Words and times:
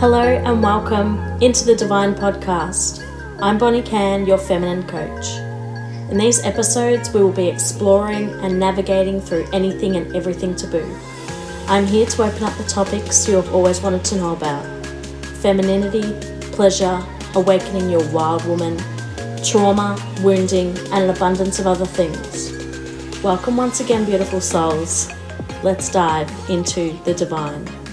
Hello 0.00 0.20
and 0.20 0.60
welcome 0.60 1.18
into 1.40 1.64
the 1.64 1.76
Divine 1.76 2.14
Podcast. 2.16 3.06
I'm 3.40 3.58
Bonnie 3.58 3.80
Can, 3.80 4.26
your 4.26 4.38
feminine 4.38 4.82
coach. 4.88 5.38
In 6.10 6.18
these 6.18 6.44
episodes, 6.44 7.14
we 7.14 7.22
will 7.22 7.32
be 7.32 7.46
exploring 7.46 8.28
and 8.40 8.58
navigating 8.58 9.20
through 9.20 9.46
anything 9.52 9.96
and 9.96 10.14
everything 10.14 10.56
taboo. 10.56 10.84
I'm 11.68 11.86
here 11.86 12.06
to 12.06 12.22
open 12.24 12.42
up 12.42 12.56
the 12.58 12.64
topics 12.64 13.28
you 13.28 13.36
have 13.36 13.54
always 13.54 13.80
wanted 13.80 14.04
to 14.06 14.16
know 14.16 14.32
about 14.32 14.64
femininity, 15.40 16.02
pleasure, 16.50 17.00
awakening 17.36 17.88
your 17.88 18.06
wild 18.10 18.44
woman, 18.46 18.76
trauma, 19.44 19.96
wounding, 20.22 20.76
and 20.90 21.04
an 21.04 21.10
abundance 21.10 21.60
of 21.60 21.68
other 21.68 21.86
things. 21.86 22.52
Welcome 23.22 23.56
once 23.56 23.78
again, 23.78 24.04
beautiful 24.04 24.40
souls. 24.40 25.08
Let's 25.62 25.88
dive 25.88 26.28
into 26.50 26.98
the 27.04 27.14
divine. 27.14 27.83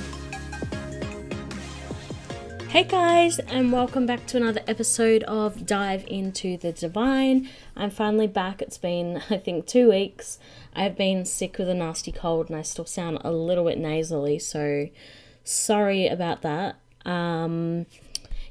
Hey 2.72 2.86
guys, 2.86 3.38
and 3.38 3.74
welcome 3.74 4.06
back 4.06 4.26
to 4.28 4.38
another 4.38 4.62
episode 4.66 5.24
of 5.24 5.66
Dive 5.66 6.06
into 6.08 6.56
the 6.56 6.72
Divine. 6.72 7.50
I'm 7.76 7.90
finally 7.90 8.28
back. 8.28 8.62
It's 8.62 8.78
been, 8.78 9.22
I 9.30 9.40
think, 9.40 9.68
two 9.68 9.90
weeks. 9.90 10.40
I've 10.74 10.96
been 10.96 11.26
sick 11.26 11.58
with 11.58 11.68
a 11.68 11.74
nasty 11.74 12.14
cold 12.14 12.48
and 12.48 12.58
I 12.58 12.62
still 12.62 12.86
sound 12.86 13.18
a 13.26 13.32
little 13.34 13.66
bit 13.66 13.78
nasally, 13.78 14.40
so 14.40 14.88
sorry 15.44 16.08
about 16.08 16.44
that. 16.44 16.78
Um, 17.04 17.88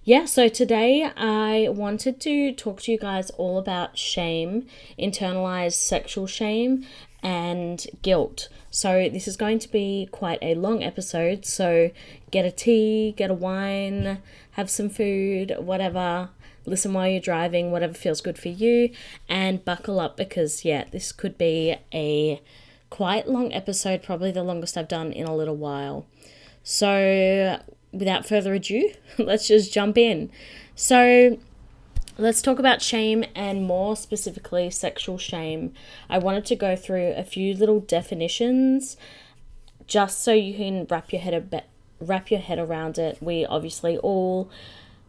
yeah, 0.04 0.26
so 0.26 0.48
today 0.48 1.10
I 1.16 1.68
wanted 1.70 2.20
to 2.20 2.52
talk 2.52 2.82
to 2.82 2.92
you 2.92 2.98
guys 2.98 3.30
all 3.38 3.56
about 3.56 3.96
shame, 3.96 4.66
internalized 4.98 5.72
sexual 5.72 6.26
shame, 6.26 6.84
and 7.22 7.86
guilt. 8.02 8.50
So, 8.70 9.08
this 9.08 9.26
is 9.26 9.36
going 9.36 9.58
to 9.60 9.68
be 9.68 10.08
quite 10.12 10.38
a 10.40 10.54
long 10.54 10.82
episode. 10.82 11.44
So, 11.44 11.90
get 12.30 12.44
a 12.44 12.52
tea, 12.52 13.12
get 13.16 13.30
a 13.30 13.34
wine, 13.34 14.22
have 14.52 14.70
some 14.70 14.88
food, 14.88 15.54
whatever. 15.58 16.30
Listen 16.66 16.92
while 16.92 17.08
you're 17.08 17.20
driving, 17.20 17.72
whatever 17.72 17.94
feels 17.94 18.20
good 18.20 18.38
for 18.38 18.48
you, 18.48 18.90
and 19.28 19.64
buckle 19.64 19.98
up 19.98 20.16
because, 20.16 20.64
yeah, 20.64 20.84
this 20.90 21.10
could 21.10 21.36
be 21.36 21.76
a 21.92 22.40
quite 22.90 23.26
long 23.26 23.52
episode, 23.52 24.02
probably 24.02 24.30
the 24.30 24.42
longest 24.42 24.76
I've 24.76 24.88
done 24.88 25.10
in 25.12 25.26
a 25.26 25.34
little 25.34 25.56
while. 25.56 26.06
So, 26.62 27.60
without 27.92 28.26
further 28.26 28.54
ado, 28.54 28.92
let's 29.18 29.48
just 29.48 29.72
jump 29.72 29.98
in. 29.98 30.30
So, 30.74 31.38
let's 32.20 32.42
talk 32.42 32.58
about 32.58 32.82
shame 32.82 33.24
and 33.34 33.64
more 33.64 33.96
specifically 33.96 34.70
sexual 34.70 35.16
shame. 35.16 35.72
I 36.08 36.18
wanted 36.18 36.44
to 36.46 36.56
go 36.56 36.76
through 36.76 37.14
a 37.16 37.24
few 37.24 37.54
little 37.54 37.80
definitions 37.80 38.96
just 39.86 40.22
so 40.22 40.32
you 40.32 40.54
can 40.54 40.86
wrap 40.88 41.12
your 41.12 41.22
head 41.22 41.34
a 41.52 41.62
wrap 42.04 42.30
your 42.30 42.40
head 42.40 42.58
around 42.58 42.98
it. 42.98 43.18
We 43.20 43.44
obviously 43.44 43.96
all 43.98 44.50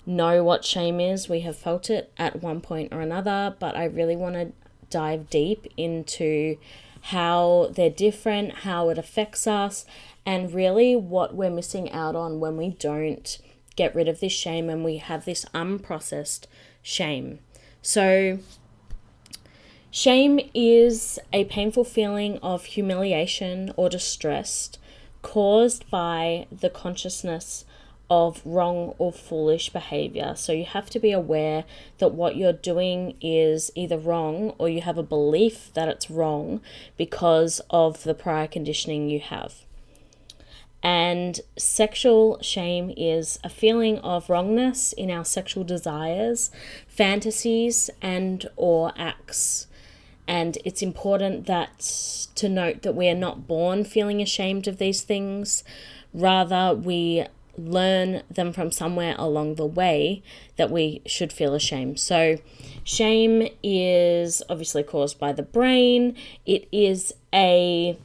know 0.05 0.43
what 0.43 0.65
shame 0.65 0.99
is. 0.99 1.29
We 1.29 1.41
have 1.41 1.57
felt 1.57 1.89
it 1.89 2.11
at 2.17 2.41
one 2.41 2.61
point 2.61 2.93
or 2.93 3.01
another, 3.01 3.55
but 3.59 3.75
I 3.75 3.85
really 3.85 4.15
want 4.15 4.35
to 4.35 4.51
dive 4.89 5.29
deep 5.29 5.67
into 5.77 6.57
how 7.01 7.71
they're 7.73 7.89
different, 7.89 8.59
how 8.59 8.89
it 8.89 8.97
affects 8.97 9.47
us, 9.47 9.85
and 10.25 10.53
really 10.53 10.95
what 10.95 11.35
we're 11.35 11.49
missing 11.49 11.91
out 11.91 12.15
on 12.15 12.39
when 12.39 12.57
we 12.57 12.69
don't 12.69 13.37
get 13.75 13.95
rid 13.95 14.07
of 14.07 14.19
this 14.19 14.33
shame 14.33 14.69
and 14.69 14.83
we 14.83 14.97
have 14.97 15.25
this 15.25 15.45
unprocessed 15.53 16.45
shame. 16.81 17.39
So, 17.81 18.39
shame 19.89 20.39
is 20.53 21.19
a 21.33 21.45
painful 21.45 21.83
feeling 21.83 22.37
of 22.39 22.65
humiliation 22.65 23.73
or 23.75 23.89
distress 23.89 24.71
caused 25.21 25.89
by 25.89 26.47
the 26.51 26.69
consciousness 26.69 27.65
of 28.11 28.41
wrong 28.43 28.93
or 28.97 29.13
foolish 29.13 29.69
behavior. 29.69 30.33
So 30.35 30.51
you 30.51 30.65
have 30.65 30.89
to 30.89 30.99
be 30.99 31.13
aware 31.13 31.63
that 31.99 32.11
what 32.11 32.35
you're 32.35 32.51
doing 32.51 33.15
is 33.21 33.71
either 33.73 33.97
wrong 33.97 34.53
or 34.57 34.67
you 34.67 34.81
have 34.81 34.97
a 34.97 35.03
belief 35.03 35.71
that 35.75 35.87
it's 35.87 36.11
wrong 36.11 36.59
because 36.97 37.61
of 37.69 38.03
the 38.03 38.13
prior 38.13 38.47
conditioning 38.47 39.09
you 39.09 39.21
have. 39.21 39.65
And 40.83 41.39
sexual 41.57 42.39
shame 42.41 42.91
is 42.97 43.37
a 43.43 43.49
feeling 43.49 43.99
of 43.99 44.29
wrongness 44.29 44.93
in 44.93 45.11
our 45.11 45.23
sexual 45.23 45.63
desires, 45.63 46.49
fantasies, 46.87 47.89
and 48.01 48.47
or 48.55 48.91
acts. 48.97 49.67
And 50.27 50.57
it's 50.65 50.81
important 50.81 51.45
that 51.45 51.79
to 52.35 52.49
note 52.49 52.81
that 52.81 52.95
we 52.95 53.09
are 53.09 53.15
not 53.15 53.47
born 53.47 53.83
feeling 53.83 54.21
ashamed 54.21 54.67
of 54.67 54.77
these 54.77 55.01
things. 55.01 55.63
Rather, 56.13 56.73
we 56.73 57.25
learn 57.57 58.23
them 58.29 58.53
from 58.53 58.71
somewhere 58.71 59.15
along 59.17 59.55
the 59.55 59.65
way 59.65 60.23
that 60.55 60.71
we 60.71 61.01
should 61.05 61.33
feel 61.33 61.53
ashamed. 61.53 61.99
So, 61.99 62.37
shame 62.83 63.47
is 63.61 64.41
obviously 64.49 64.83
caused 64.83 65.19
by 65.19 65.33
the 65.33 65.43
brain. 65.43 66.15
It 66.45 66.67
is 66.71 67.13
a 67.33 67.99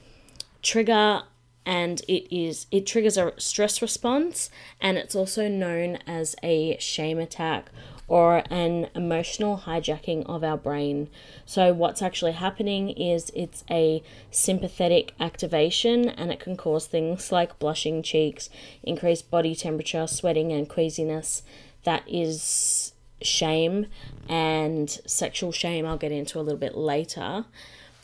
trigger 0.62 1.22
and 1.66 2.00
it 2.02 2.34
is 2.34 2.66
it 2.70 2.86
triggers 2.86 3.18
a 3.18 3.32
stress 3.36 3.82
response 3.82 4.48
and 4.80 4.96
it's 4.96 5.16
also 5.16 5.48
known 5.48 5.96
as 6.06 6.36
a 6.42 6.78
shame 6.78 7.18
attack 7.18 7.70
or 8.08 8.44
an 8.50 8.88
emotional 8.94 9.62
hijacking 9.66 10.24
of 10.26 10.44
our 10.44 10.56
brain. 10.56 11.08
So, 11.44 11.72
what's 11.72 12.02
actually 12.02 12.32
happening 12.32 12.90
is 12.90 13.32
it's 13.34 13.64
a 13.68 14.00
sympathetic 14.30 15.12
activation 15.18 16.08
and 16.08 16.30
it 16.30 16.38
can 16.38 16.56
cause 16.56 16.86
things 16.86 17.32
like 17.32 17.58
blushing 17.58 18.02
cheeks, 18.04 18.48
increased 18.84 19.28
body 19.28 19.56
temperature, 19.56 20.06
sweating, 20.06 20.52
and 20.52 20.68
queasiness. 20.68 21.42
That 21.82 22.04
is 22.06 22.92
shame 23.22 23.86
and 24.28 24.88
sexual 25.06 25.50
shame, 25.50 25.86
I'll 25.86 25.96
get 25.96 26.12
into 26.12 26.38
a 26.38 26.42
little 26.42 26.60
bit 26.60 26.76
later. 26.76 27.46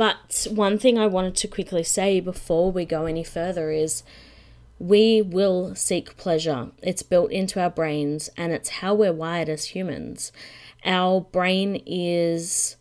But 0.02 0.48
one 0.50 0.80
thing 0.80 0.98
I 0.98 1.06
wanted 1.06 1.36
to 1.36 1.46
quickly 1.46 1.84
say 1.84 2.18
before 2.18 2.72
we 2.72 2.84
go 2.84 3.06
any 3.06 3.22
further 3.22 3.70
is 3.70 4.02
we 4.80 5.22
will 5.22 5.76
seek 5.76 6.16
pleasure. 6.16 6.72
It's 6.82 7.04
built 7.04 7.30
into 7.30 7.60
our 7.60 7.70
brains 7.70 8.28
and 8.36 8.52
it's 8.52 8.80
how 8.80 8.94
we're 8.94 9.12
wired 9.12 9.48
as 9.48 9.66
humans. 9.66 10.32
Our 10.84 11.20
brain 11.20 11.80
is 11.86 12.74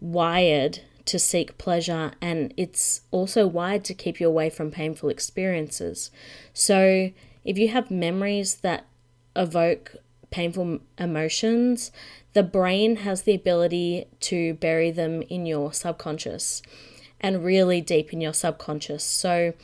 wired 0.00 0.80
to 1.04 1.20
seek 1.20 1.56
pleasure 1.56 2.14
and 2.20 2.52
it's 2.56 3.02
also 3.12 3.46
wired 3.46 3.84
to 3.84 3.94
keep 3.94 4.18
you 4.18 4.26
away 4.26 4.50
from 4.50 4.72
painful 4.72 5.08
experiences. 5.08 6.10
So, 6.52 7.12
if 7.44 7.56
you 7.58 7.68
have 7.68 7.92
memories 7.92 8.56
that 8.62 8.88
evoke 9.36 9.94
painful 10.30 10.80
emotions, 10.98 11.90
the 12.32 12.42
brain 12.42 12.96
has 12.96 13.22
the 13.22 13.34
ability 13.34 14.06
to 14.20 14.54
bury 14.54 14.90
them 14.90 15.22
in 15.22 15.46
your 15.46 15.72
subconscious 15.72 16.62
and 17.20 17.44
really 17.44 17.80
deep 17.80 18.12
in 18.12 18.20
your 18.20 18.34
subconscious. 18.34 19.04
So, 19.04 19.54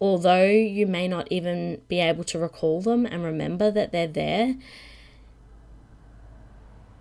although 0.00 0.46
you 0.46 0.86
may 0.86 1.08
not 1.08 1.30
even 1.30 1.80
be 1.88 2.00
able 2.00 2.24
to 2.24 2.38
recall 2.38 2.80
them 2.80 3.06
and 3.06 3.24
remember 3.24 3.70
that 3.70 3.92
they're 3.92 4.06
there, 4.06 4.56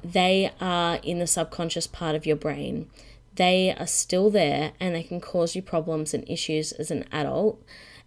they 0.03 0.51
are 0.59 0.95
in 1.03 1.19
the 1.19 1.27
subconscious 1.27 1.87
part 1.87 2.15
of 2.15 2.25
your 2.25 2.35
brain. 2.35 2.89
They 3.35 3.73
are 3.77 3.87
still 3.87 4.29
there 4.29 4.73
and 4.79 4.93
they 4.93 5.03
can 5.03 5.21
cause 5.21 5.55
you 5.55 5.61
problems 5.61 6.13
and 6.13 6.27
issues 6.29 6.71
as 6.73 6.91
an 6.91 7.05
adult. 7.11 7.61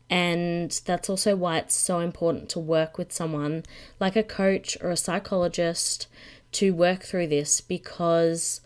And 0.08 0.80
that's 0.84 1.10
also 1.10 1.34
why 1.34 1.58
it's 1.58 1.74
so 1.74 1.98
important 1.98 2.48
to 2.50 2.60
work 2.60 2.96
with 2.96 3.12
someone 3.12 3.64
like 3.98 4.14
a 4.14 4.22
coach 4.22 4.76
or 4.80 4.90
a 4.90 4.96
psychologist 4.96 6.06
to 6.52 6.72
work 6.72 7.02
through 7.02 7.26
this 7.26 7.60
because 7.60 8.60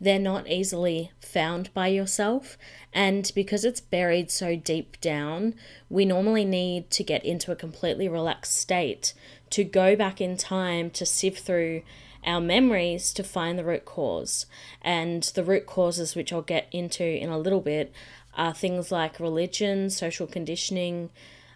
they're 0.00 0.18
not 0.18 0.48
easily 0.48 1.10
found 1.20 1.72
by 1.74 1.88
yourself. 1.88 2.56
And 2.92 3.30
because 3.34 3.64
it's 3.64 3.80
buried 3.80 4.30
so 4.30 4.56
deep 4.56 5.00
down, 5.00 5.54
we 5.88 6.04
normally 6.04 6.44
need 6.44 6.90
to 6.92 7.04
get 7.04 7.24
into 7.24 7.50
a 7.50 7.56
completely 7.56 8.08
relaxed 8.08 8.56
state 8.56 9.14
to 9.50 9.64
go 9.64 9.96
back 9.96 10.20
in 10.20 10.36
time 10.36 10.90
to 10.90 11.06
sift 11.06 11.40
through 11.40 11.82
our 12.24 12.40
memories 12.40 13.12
to 13.14 13.22
find 13.22 13.58
the 13.58 13.64
root 13.64 13.84
cause. 13.84 14.46
And 14.82 15.22
the 15.22 15.44
root 15.44 15.66
causes, 15.66 16.14
which 16.14 16.32
I'll 16.32 16.42
get 16.42 16.68
into 16.72 17.04
in 17.04 17.30
a 17.30 17.38
little 17.38 17.60
bit, 17.60 17.92
are 18.36 18.52
things 18.52 18.92
like 18.92 19.18
religion, 19.18 19.90
social 19.90 20.26
conditioning, 20.26 21.10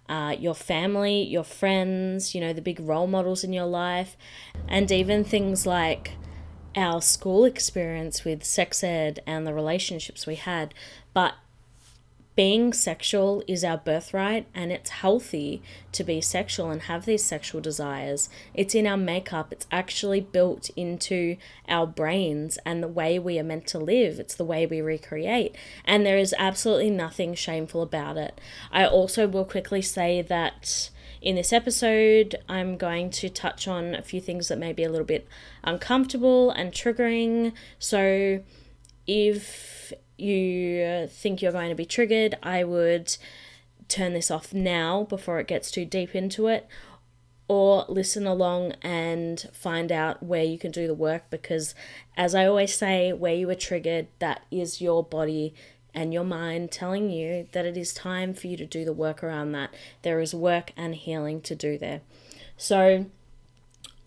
uh, 0.09 0.35
your 0.38 0.55
family, 0.55 1.23
your 1.23 1.44
friends, 1.44 2.35
you 2.35 2.41
know, 2.41 2.53
the 2.53 2.62
big 2.62 2.81
role 2.81 3.06
models 3.06 3.44
in 3.44 3.53
your 3.53 3.67
life, 3.67 4.17
and 4.67 4.91
even 4.91 5.23
things 5.23 5.67
like 5.67 6.12
our 6.77 7.00
school 7.00 7.44
experience 7.44 8.25
with 8.25 8.44
sex 8.44 8.82
ed 8.82 9.21
and 9.27 9.47
the 9.47 9.55
relationships 9.55 10.27
we 10.27 10.37
had. 10.37 10.75
But 11.12 11.35
being 12.37 12.73
sexual 12.73 13.43
is 13.47 13.65
our 13.65 13.77
birthright 13.77 14.47
and 14.55 14.71
it's 14.71 14.91
healthy 14.91 15.62
to 15.93 16.05
be 16.05 16.21
sexual 16.21 16.71
and 16.71 16.82
have 16.82 17.05
these 17.05 17.25
sexual 17.25 17.61
desires. 17.61 18.29
It's 18.55 18.75
in 18.75 18.87
our 18.87 18.97
makeup, 18.97 19.53
it's 19.53 19.67
actually 19.71 20.21
built 20.21 20.71
into 20.77 21.37
our 21.69 21.87
brains 21.87 22.59
and 22.65 22.82
the 22.82 22.88
way 22.88 23.19
we 23.19 23.38
are 23.38 23.44
meant 23.44 23.67
to 23.69 23.79
live. 23.79 24.21
It's 24.21 24.35
the 24.35 24.44
way 24.44 24.65
we 24.65 24.81
recreate. 24.81 25.56
And 25.85 26.06
there 26.06 26.19
is 26.19 26.35
absolutely 26.38 26.91
nothing 26.91 27.35
shameful 27.35 27.82
about 27.82 28.17
it. 28.17 28.41
I 28.71 28.87
also 28.87 29.26
will 29.26 29.44
quickly 29.44 29.83
say 29.83 30.23
that 30.23 30.91
in 31.21 31.37
this 31.37 31.53
episode, 31.53 32.37
I'm 32.49 32.79
going 32.79 33.11
to 33.11 33.29
touch 33.29 33.69
on 33.69 33.94
a 33.94 34.03
few 34.03 34.21
things 34.21 34.49
that 34.49 34.59
may 34.59 34.73
be 34.73 34.85
a 34.85 34.88
little 34.88 35.06
bit 35.06 35.29
uncomfortable 35.62 36.50
and 36.50 36.73
triggering. 36.73 37.53
So, 37.79 38.41
if 39.06 39.93
you 40.21 41.09
think 41.09 41.41
you're 41.41 41.53
going 41.53 41.71
to 41.71 41.75
be 41.75 41.85
triggered, 41.85 42.37
I 42.43 42.65
would 42.65 43.17
turn 43.89 44.13
this 44.13 44.31
off 44.31 44.55
now 44.55 45.05
before 45.05 45.41
it 45.41 45.49
gets 45.49 45.71
too 45.71 45.85
deep 45.85 46.15
into 46.15 46.47
it, 46.47 46.67
or 47.49 47.85
listen 47.89 48.27
along 48.27 48.73
and 48.83 49.49
find 49.53 49.91
out 49.91 50.23
where 50.23 50.45
you 50.45 50.59
can 50.59 50.71
do 50.71 50.87
the 50.87 50.95
work 50.95 51.25
because, 51.31 51.75
as 52.17 52.35
I 52.35 52.47
always 52.47 52.75
say, 52.75 53.13
where 53.13 53.35
you 53.35 53.51
are 53.51 53.57
triggered, 53.57 54.07
that 54.21 54.43
is 54.51 54.81
your 54.81 55.03
body 55.03 55.55
and 55.93 56.15
your 56.15 56.25
mind 56.25 56.71
telling 56.71 57.11
you 57.11 57.49
that 57.51 57.67
it 57.67 57.77
is 57.77 57.93
time 57.93 58.35
for 58.35 58.47
you 58.47 58.57
to 58.57 58.67
do 58.67 58.85
the 58.85 58.93
work 58.93 59.25
around 59.25 59.51
that. 59.53 59.75
There 60.03 60.21
is 60.21 60.35
work 60.35 60.73
and 60.77 60.95
healing 60.95 61.41
to 61.43 61.57
do 61.57 61.77
there. 61.77 62.03
So, 62.57 63.07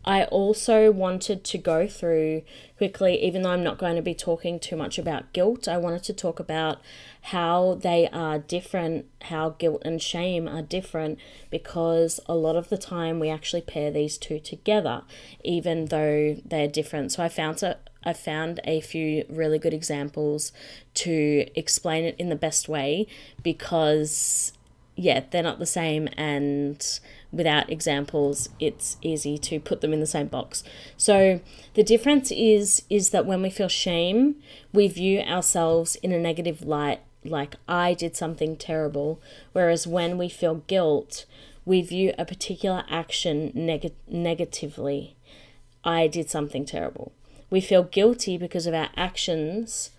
I 0.06 0.26
also 0.26 0.92
wanted 0.92 1.44
to 1.46 1.58
go 1.58 1.88
through 1.88 2.42
quickly, 2.78 3.24
even 3.24 3.42
though 3.42 3.52
I'm 3.52 3.64
not 3.64 3.78
going 3.78 3.96
to 3.96 4.02
be 4.02 4.14
talking 4.14 4.60
too 4.60 4.76
much 4.76 4.98
about 4.98 5.32
guilt, 5.32 5.68
I 5.68 5.78
wanted 5.78 6.04
to 6.04 6.14
talk 6.14 6.40
about 6.40 6.82
how 7.28 7.76
they 7.76 8.10
are 8.10 8.38
different, 8.38 9.06
how 9.24 9.52
guilt 9.52 9.82
and 9.86 10.02
shame 10.02 10.48
are 10.48 10.62
different, 10.62 11.20
because 11.50 12.20
a 12.26 12.36
lot 12.36 12.58
of 12.58 12.68
the 12.68 12.78
time 12.78 13.20
we 13.20 13.30
actually 13.30 13.62
pair 13.62 13.92
these 13.92 14.18
two 14.18 14.40
together, 14.40 15.04
even 15.44 15.86
though 15.86 16.36
they're 16.44 16.68
different. 16.68 17.14
So 17.14 17.24
I 17.24 17.30
found 17.30 17.64
a, 17.64 17.78
I 18.04 18.12
found 18.12 18.60
a 18.66 18.82
few 18.82 19.24
really 19.30 19.58
good 19.58 19.74
examples 19.74 20.52
to 20.96 21.48
explain 21.56 22.04
it 22.04 22.16
in 22.20 22.28
the 22.28 22.36
best 22.36 22.68
way 22.68 23.08
because, 23.42 24.52
yeah, 24.98 25.24
they're 25.32 25.42
not 25.42 25.60
the 25.60 25.66
same 25.66 26.10
and 26.18 27.00
without 27.34 27.70
examples 27.70 28.48
it's 28.60 28.96
easy 29.02 29.38
to 29.40 29.60
put 29.60 29.82
them 29.82 29.92
in 29.92 30.00
the 30.00 30.06
same 30.06 30.28
box. 30.28 30.64
So 30.96 31.42
the 31.74 31.84
difference 31.84 32.32
is 32.32 32.84
is 32.90 33.10
that 33.10 33.26
when 33.26 33.42
we 33.42 33.50
feel 33.50 33.68
shame 33.68 34.36
we 34.72 34.88
view 34.88 35.20
ourselves 35.22 35.96
in 35.98 36.12
a 36.12 36.20
negative 36.20 36.62
light 36.62 37.02
like 37.26 37.56
i 37.68 37.94
did 37.94 38.16
something 38.16 38.56
terrible. 38.56 39.20
Whereas 39.52 39.88
when 39.88 40.18
we 40.18 40.30
feel 40.30 40.56
guilt 40.68 41.26
we 41.66 41.82
view 41.82 42.14
a 42.18 42.26
particular 42.26 42.84
action 42.90 43.52
neg- 43.54 43.94
negatively. 44.08 45.16
I 45.84 46.08
did 46.08 46.30
something 46.30 46.66
terrible. 46.66 47.12
We 47.50 47.62
feel 47.62 47.84
guilty 47.84 48.38
because 48.38 48.68
of 48.68 48.74
our 48.74 48.90
actions 48.96 49.92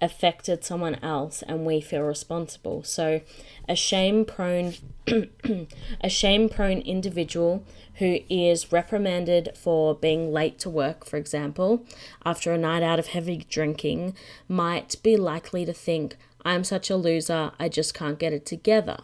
affected 0.00 0.64
someone 0.64 0.96
else 0.96 1.42
and 1.42 1.66
we 1.66 1.80
feel 1.80 2.02
responsible. 2.02 2.82
So 2.84 3.20
a 3.68 3.74
shame 3.74 4.24
prone 4.24 4.74
a 6.00 6.08
shame 6.08 6.48
prone 6.48 6.80
individual 6.80 7.64
who 7.94 8.20
is 8.28 8.70
reprimanded 8.70 9.50
for 9.56 9.94
being 9.94 10.32
late 10.32 10.58
to 10.60 10.70
work, 10.70 11.04
for 11.04 11.16
example, 11.16 11.84
after 12.24 12.52
a 12.52 12.58
night 12.58 12.82
out 12.82 12.98
of 12.98 13.08
heavy 13.08 13.44
drinking, 13.48 14.14
might 14.46 14.96
be 15.02 15.16
likely 15.16 15.64
to 15.64 15.72
think, 15.72 16.16
I'm 16.44 16.62
such 16.62 16.90
a 16.90 16.96
loser, 16.96 17.50
I 17.58 17.68
just 17.68 17.94
can't 17.94 18.18
get 18.18 18.32
it 18.32 18.46
together. 18.46 18.98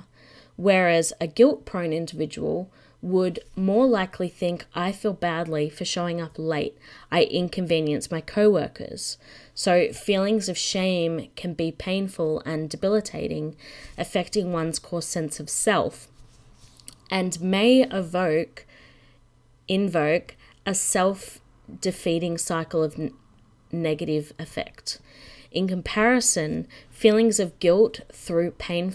Whereas 0.56 1.12
a 1.20 1.26
guilt 1.26 1.64
prone 1.64 1.93
individual 1.93 2.70
would 3.05 3.39
more 3.55 3.87
likely 3.87 4.29
think 4.29 4.65
I 4.75 4.91
feel 4.91 5.12
badly 5.12 5.69
for 5.69 5.85
showing 5.85 6.23
up 6.23 6.33
late. 6.39 6.77
I 7.12 7.25
inconvenience 7.25 8.11
my 8.11 8.23
coworkers. 8.23 9.19
So 9.55 9.93
feelings 9.93 10.49
of 10.49 10.56
shame 10.56 11.29
can 11.37 11.53
be 11.53 11.71
painful 11.71 12.43
and 12.47 12.71
debilitating, 12.71 13.56
affecting 13.99 14.53
one's 14.53 14.79
core 14.79 15.03
sense 15.03 15.39
of 15.39 15.51
self 15.51 16.09
and 17.11 17.41
may 17.43 17.83
evoke 17.83 18.65
invoke 19.69 20.35
a 20.65 20.75
self-defeating 20.75 22.39
cycle 22.39 22.83
of 22.83 22.99
n- 22.99 23.12
negative 23.71 24.33
effect. 24.39 24.99
In 25.51 25.69
comparison, 25.69 26.67
feelings 26.91 27.39
of 27.39 27.59
guilt 27.61 28.01
through 28.12 28.53
pain 28.53 28.95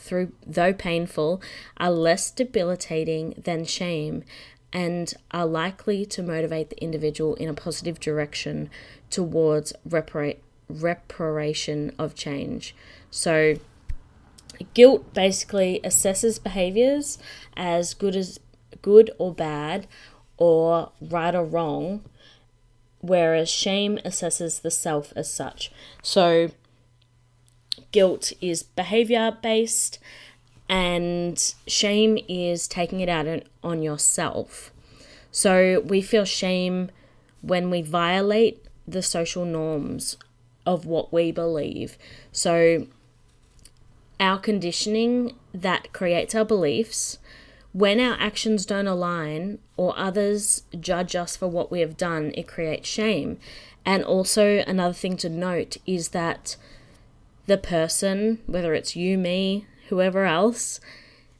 through 0.00 0.32
though 0.46 0.72
painful, 0.72 1.40
are 1.76 1.90
less 1.90 2.30
debilitating 2.30 3.34
than 3.42 3.64
shame 3.64 4.24
and 4.72 5.14
are 5.30 5.46
likely 5.46 6.06
to 6.06 6.22
motivate 6.22 6.70
the 6.70 6.82
individual 6.82 7.34
in 7.36 7.48
a 7.48 7.54
positive 7.54 8.00
direction 8.00 8.70
towards 9.10 9.72
repara- 9.88 10.38
reparation 10.68 11.92
of 11.98 12.14
change. 12.14 12.74
So, 13.10 13.56
guilt 14.74 15.12
basically 15.14 15.80
assesses 15.82 16.42
behaviors 16.42 17.18
as 17.56 17.94
good 17.94 18.14
as 18.14 18.38
good 18.82 19.10
or 19.18 19.32
bad 19.32 19.86
or 20.36 20.90
right 21.00 21.34
or 21.34 21.44
wrong 21.44 22.02
whereas 23.00 23.48
shame 23.48 23.98
assesses 24.04 24.60
the 24.60 24.70
self 24.70 25.12
as 25.16 25.32
such 25.32 25.72
so 26.02 26.50
guilt 27.92 28.32
is 28.40 28.62
behavior 28.62 29.36
based 29.42 29.98
and 30.68 31.54
shame 31.66 32.18
is 32.28 32.68
taking 32.68 33.00
it 33.00 33.08
out 33.08 33.26
on 33.62 33.82
yourself. 33.82 34.72
So 35.32 35.80
we 35.80 36.00
feel 36.00 36.24
shame 36.24 36.90
when 37.42 37.70
we 37.70 37.82
violate 37.82 38.64
the 38.86 39.02
social 39.02 39.44
norms 39.44 40.16
of 40.66 40.86
what 40.86 41.12
we 41.12 41.32
believe. 41.32 41.96
So 42.32 42.86
our 44.18 44.38
conditioning 44.38 45.34
that 45.54 45.92
creates 45.92 46.34
our 46.34 46.44
beliefs, 46.44 47.18
when 47.72 48.00
our 48.00 48.16
actions 48.20 48.66
don't 48.66 48.86
align 48.86 49.58
or 49.76 49.96
others 49.96 50.64
judge 50.78 51.16
us 51.16 51.36
for 51.36 51.48
what 51.48 51.70
we 51.70 51.80
have 51.80 51.96
done, 51.96 52.32
it 52.34 52.46
creates 52.46 52.88
shame. 52.88 53.38
And 53.84 54.04
also, 54.04 54.62
another 54.66 54.92
thing 54.92 55.16
to 55.18 55.28
note 55.28 55.76
is 55.86 56.08
that 56.08 56.56
the 57.50 57.58
person, 57.58 58.38
whether 58.46 58.74
it's 58.74 58.94
you, 58.94 59.18
me, 59.18 59.66
whoever 59.88 60.24
else, 60.24 60.78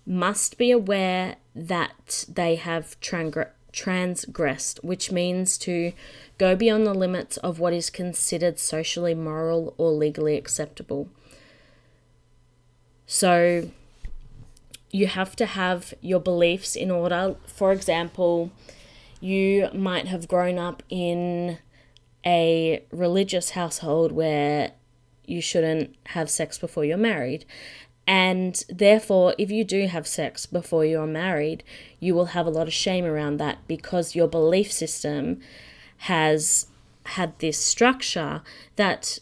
must 0.05 0.59
be 0.59 0.73
aware 0.73 1.37
that 1.55 2.25
they 2.29 2.57
have 2.57 2.99
transgressed, 3.01 4.83
which 4.83 5.13
means 5.13 5.57
to 5.57 5.93
go 6.37 6.57
beyond 6.57 6.85
the 6.85 6.95
limits 6.95 7.37
of 7.37 7.61
what 7.61 7.73
is 7.73 7.91
considered 7.91 8.59
socially 8.59 9.15
moral 9.15 9.73
or 9.79 9.93
legally 9.93 10.37
acceptable. 10.37 11.09
So, 13.07 13.71
you 14.91 15.07
have 15.07 15.37
to 15.37 15.47
have 15.47 15.95
your 16.01 16.19
beliefs 16.19 16.75
in 16.75 16.91
order. 16.91 17.37
For 17.47 17.71
example, 17.71 18.51
you 19.21 19.69
might 19.73 20.09
have 20.09 20.27
grown 20.27 20.59
up 20.59 20.83
in 20.89 21.59
a 22.27 22.83
religious 22.91 23.51
household 23.51 24.11
where 24.11 24.73
you 25.31 25.41
shouldn't 25.41 25.95
have 26.07 26.29
sex 26.29 26.59
before 26.59 26.85
you're 26.85 26.97
married. 26.97 27.45
And 28.07 28.63
therefore, 28.69 29.35
if 29.39 29.51
you 29.51 29.63
do 29.63 29.87
have 29.87 30.07
sex 30.07 30.45
before 30.45 30.85
you're 30.85 31.07
married, 31.07 31.63
you 32.01 32.15
will 32.15 32.27
have 32.27 32.47
a 32.47 32.51
lot 32.51 32.67
of 32.67 32.73
shame 32.73 33.05
around 33.05 33.37
that 33.37 33.59
because 33.69 34.17
your 34.17 34.27
belief 34.27 34.73
system 34.73 35.41
has 35.99 36.67
had 37.05 37.39
this 37.39 37.59
structure 37.59 38.43
that 38.77 39.19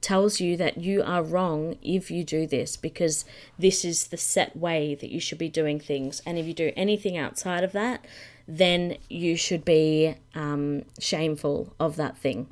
tells 0.00 0.40
you 0.40 0.56
that 0.56 0.78
you 0.78 1.02
are 1.02 1.22
wrong 1.22 1.76
if 1.82 2.10
you 2.10 2.22
do 2.22 2.46
this 2.46 2.76
because 2.76 3.24
this 3.58 3.84
is 3.84 4.08
the 4.08 4.16
set 4.16 4.56
way 4.56 4.94
that 4.94 5.10
you 5.10 5.18
should 5.18 5.38
be 5.38 5.48
doing 5.48 5.80
things. 5.80 6.22
And 6.24 6.38
if 6.38 6.46
you 6.46 6.54
do 6.54 6.72
anything 6.76 7.16
outside 7.16 7.64
of 7.64 7.72
that, 7.72 8.06
then 8.46 8.96
you 9.08 9.36
should 9.36 9.64
be 9.64 10.14
um, 10.34 10.84
shameful 11.00 11.74
of 11.80 11.96
that 11.96 12.16
thing. 12.16 12.48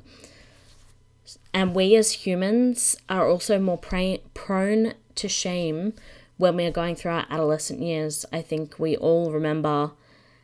And 1.53 1.75
we 1.75 1.95
as 1.95 2.11
humans 2.11 2.97
are 3.09 3.27
also 3.27 3.59
more 3.59 3.77
pra- 3.77 4.19
prone 4.33 4.93
to 5.15 5.27
shame 5.27 5.93
when 6.37 6.55
we 6.55 6.65
are 6.65 6.71
going 6.71 6.95
through 6.95 7.11
our 7.11 7.25
adolescent 7.29 7.81
years. 7.81 8.25
I 8.31 8.41
think 8.41 8.77
we 8.79 8.95
all 8.95 9.31
remember 9.31 9.91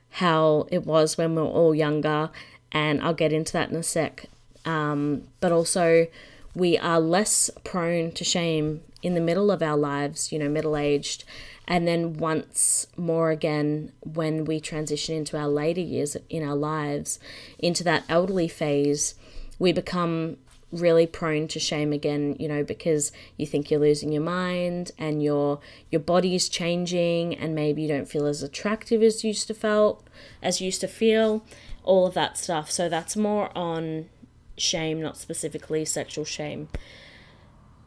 how 0.10 0.68
it 0.72 0.86
was 0.86 1.18
when 1.18 1.36
we 1.36 1.42
were 1.42 1.48
all 1.48 1.74
younger, 1.74 2.30
and 2.72 3.02
I'll 3.02 3.14
get 3.14 3.34
into 3.34 3.54
that 3.54 3.70
in 3.70 3.76
a 3.76 3.84
sec. 3.84 4.26
Um, 4.66 5.24
but 5.40 5.52
also, 5.52 6.08
we 6.56 6.78
are 6.78 7.00
less 7.00 7.50
prone 7.64 8.12
to 8.14 8.24
shame 8.24 8.82
in 9.02 9.16
the 9.16 9.22
middle 9.22 9.52
of 9.52 9.62
our 9.62 9.78
lives, 9.78 10.32
you 10.32 10.40
know, 10.40 10.50
middle 10.50 10.78
aged, 10.78 11.24
and 11.68 11.88
then 11.88 12.18
once 12.18 12.88
more 12.98 13.32
again 13.32 13.92
when 14.02 14.46
we 14.46 14.60
transition 14.60 15.16
into 15.16 15.38
our 15.38 15.48
later 15.48 15.82
years 15.82 16.16
in 16.30 16.44
our 16.48 16.56
lives, 16.56 17.20
into 17.60 17.84
that 17.84 18.04
elderly 18.10 18.48
phase, 18.48 19.16
we 19.60 19.72
become 19.72 20.38
really 20.74 21.08
prone 21.08 21.48
to 21.48 21.60
shame 21.60 21.94
again 21.94 22.36
you 22.40 22.48
know 22.48 22.64
because 22.64 23.12
you 23.38 23.46
think 23.46 23.70
you're 23.70 23.80
losing 23.80 24.12
your 24.12 24.24
mind 24.24 24.92
and 24.98 25.22
your 25.24 25.60
your 25.92 26.02
body 26.02 26.36
is 26.36 26.50
changing 26.50 27.36
and 27.36 27.54
maybe 27.54 27.84
you 27.84 27.88
don't 27.88 28.10
feel 28.10 28.26
as 28.26 28.42
attractive 28.42 29.02
as 29.02 29.24
you 29.24 29.30
used 29.30 29.48
to 29.48 29.54
felt 29.54 30.08
as 30.42 30.60
you 30.60 30.66
used 30.66 30.82
to 30.82 30.88
feel 30.88 31.46
all 31.84 32.08
of 32.08 32.14
that 32.14 32.38
stuff 32.38 32.72
so 32.72 32.90
that's 32.90 33.16
more 33.16 33.56
on 33.58 34.10
shame 34.58 35.02
not 35.02 35.16
specifically 35.18 35.86
sexual 35.86 36.26
shame 36.26 36.68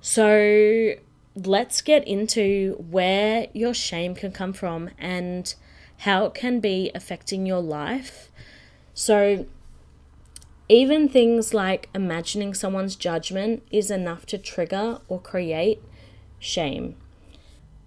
so 0.01 0.95
let's 1.35 1.83
get 1.83 2.07
into 2.07 2.75
where 2.91 3.49
your 3.53 3.75
shame 3.75 4.15
can 4.15 4.33
come 4.33 4.53
from 4.53 4.91
and 4.99 5.55
how 5.99 6.25
it 6.25 6.35
can 6.35 6.61
be 6.61 6.91
affecting 6.95 7.47
your 7.47 7.61
life. 7.61 8.31
So, 8.95 9.47
even 10.69 11.09
things 11.09 11.55
like 11.55 11.89
imagining 11.95 12.55
someone's 12.55 12.97
judgment 12.97 13.63
is 13.71 13.91
enough 13.91 14.27
to 14.27 14.39
trigger 14.39 14.99
or 15.09 15.21
create 15.21 15.83
shame. 16.39 16.97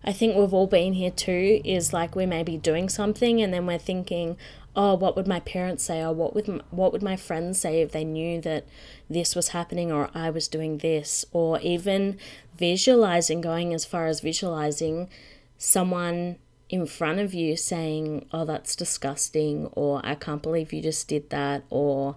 I 0.04 0.14
think 0.14 0.36
we've 0.36 0.54
all 0.54 0.68
been 0.68 0.94
here 0.94 1.12
too, 1.12 1.62
is 1.66 1.92
like 1.92 2.16
we 2.16 2.26
may 2.26 2.44
be 2.44 2.58
doing 2.58 2.88
something 2.88 3.42
and 3.42 3.54
then 3.54 3.66
we're 3.66 3.78
thinking, 3.78 4.38
oh, 4.76 4.94
what 4.96 5.16
would 5.16 5.28
my 5.28 5.42
parents 5.42 5.84
say, 5.84 6.02
or 6.02 6.14
what 6.14 6.34
would 6.34 6.64
what 6.70 6.94
would 6.94 7.04
my 7.04 7.18
friends 7.18 7.60
say 7.60 7.82
if 7.82 7.92
they 7.92 8.06
knew 8.06 8.40
that 8.42 8.66
this 9.10 9.36
was 9.36 9.50
happening, 9.50 9.92
or 9.92 10.10
I 10.14 10.30
was 10.30 10.48
doing 10.48 10.78
this, 10.78 11.26
or 11.34 11.60
even 11.60 12.18
visualizing, 12.56 13.42
going 13.42 13.74
as 13.74 13.84
far 13.84 14.08
as 14.08 14.22
visualizing 14.22 15.10
someone 15.58 16.38
in 16.70 16.86
front 16.86 17.20
of 17.20 17.34
you 17.34 17.58
saying, 17.58 18.26
oh, 18.32 18.46
that's 18.46 18.76
disgusting, 18.76 19.66
or 19.74 20.02
I 20.06 20.16
can't 20.16 20.42
believe 20.42 20.72
you 20.72 20.82
just 20.82 21.10
did 21.10 21.30
that, 21.32 21.64
or 21.70 22.16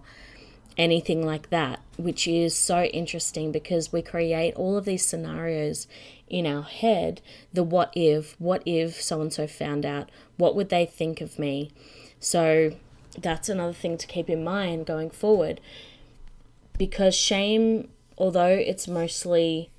anything 0.77 1.25
like 1.25 1.49
that, 1.49 1.79
which 1.97 2.27
is 2.27 2.55
so 2.55 2.83
interesting 2.85 3.51
because 3.51 3.91
we 3.91 4.01
create 4.01 4.55
all 4.55 4.77
of 4.77 4.85
these 4.85 5.05
scenarios 5.05 5.87
in 6.27 6.47
our 6.47 6.63
head 6.63 7.21
the 7.51 7.63
what 7.63 7.91
if, 7.95 8.39
what 8.39 8.63
if 8.65 9.01
so 9.01 9.21
and 9.21 9.31
so 9.31 9.47
found 9.47 9.85
out, 9.85 10.09
what 10.37 10.55
would 10.55 10.69
they 10.69 10.85
think 10.85 11.21
of 11.21 11.37
me? 11.37 11.71
So 12.19 12.71
that's 13.17 13.49
another 13.49 13.73
thing 13.73 13.97
to 13.97 14.07
keep 14.07 14.29
in 14.29 14.43
mind 14.43 14.85
going 14.85 15.09
forward 15.09 15.61
because 16.77 17.15
shame, 17.15 17.89
although 18.17 18.47
it's 18.47 18.87
mostly 18.87 19.69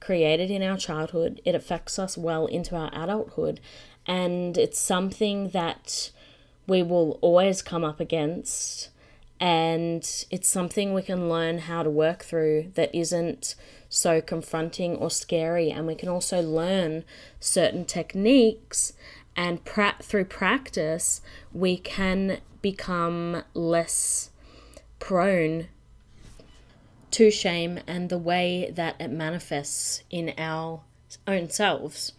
created 0.00 0.50
in 0.50 0.62
our 0.62 0.76
childhood, 0.76 1.40
it 1.44 1.54
affects 1.54 1.98
us 1.98 2.18
well 2.18 2.46
into 2.46 2.76
our 2.76 2.90
adulthood 2.92 3.60
and 4.06 4.58
it's 4.58 4.78
something 4.78 5.50
that 5.50 6.10
we 6.66 6.82
will 6.82 7.18
always 7.20 7.62
come 7.62 7.84
up 7.84 8.00
against 8.00 8.90
and 9.42 10.24
it's 10.30 10.46
something 10.46 10.94
we 10.94 11.02
can 11.02 11.28
learn 11.28 11.58
how 11.58 11.82
to 11.82 11.90
work 11.90 12.22
through 12.22 12.70
that 12.74 12.94
isn't 12.94 13.56
so 13.88 14.20
confronting 14.20 14.94
or 14.94 15.10
scary. 15.10 15.68
And 15.68 15.84
we 15.84 15.96
can 15.96 16.08
also 16.08 16.40
learn 16.40 17.02
certain 17.40 17.84
techniques 17.84 18.92
and 19.34 19.64
pra- 19.64 19.96
through 20.00 20.26
practice 20.26 21.22
we 21.52 21.76
can 21.76 22.38
become 22.62 23.42
less 23.52 24.30
prone 25.00 25.66
to 27.10 27.32
shame 27.32 27.80
and 27.84 28.10
the 28.10 28.18
way 28.18 28.70
that 28.72 28.94
it 29.00 29.10
manifests 29.10 30.04
in 30.08 30.34
our 30.38 30.82
own 31.26 31.50
selves. 31.50 32.12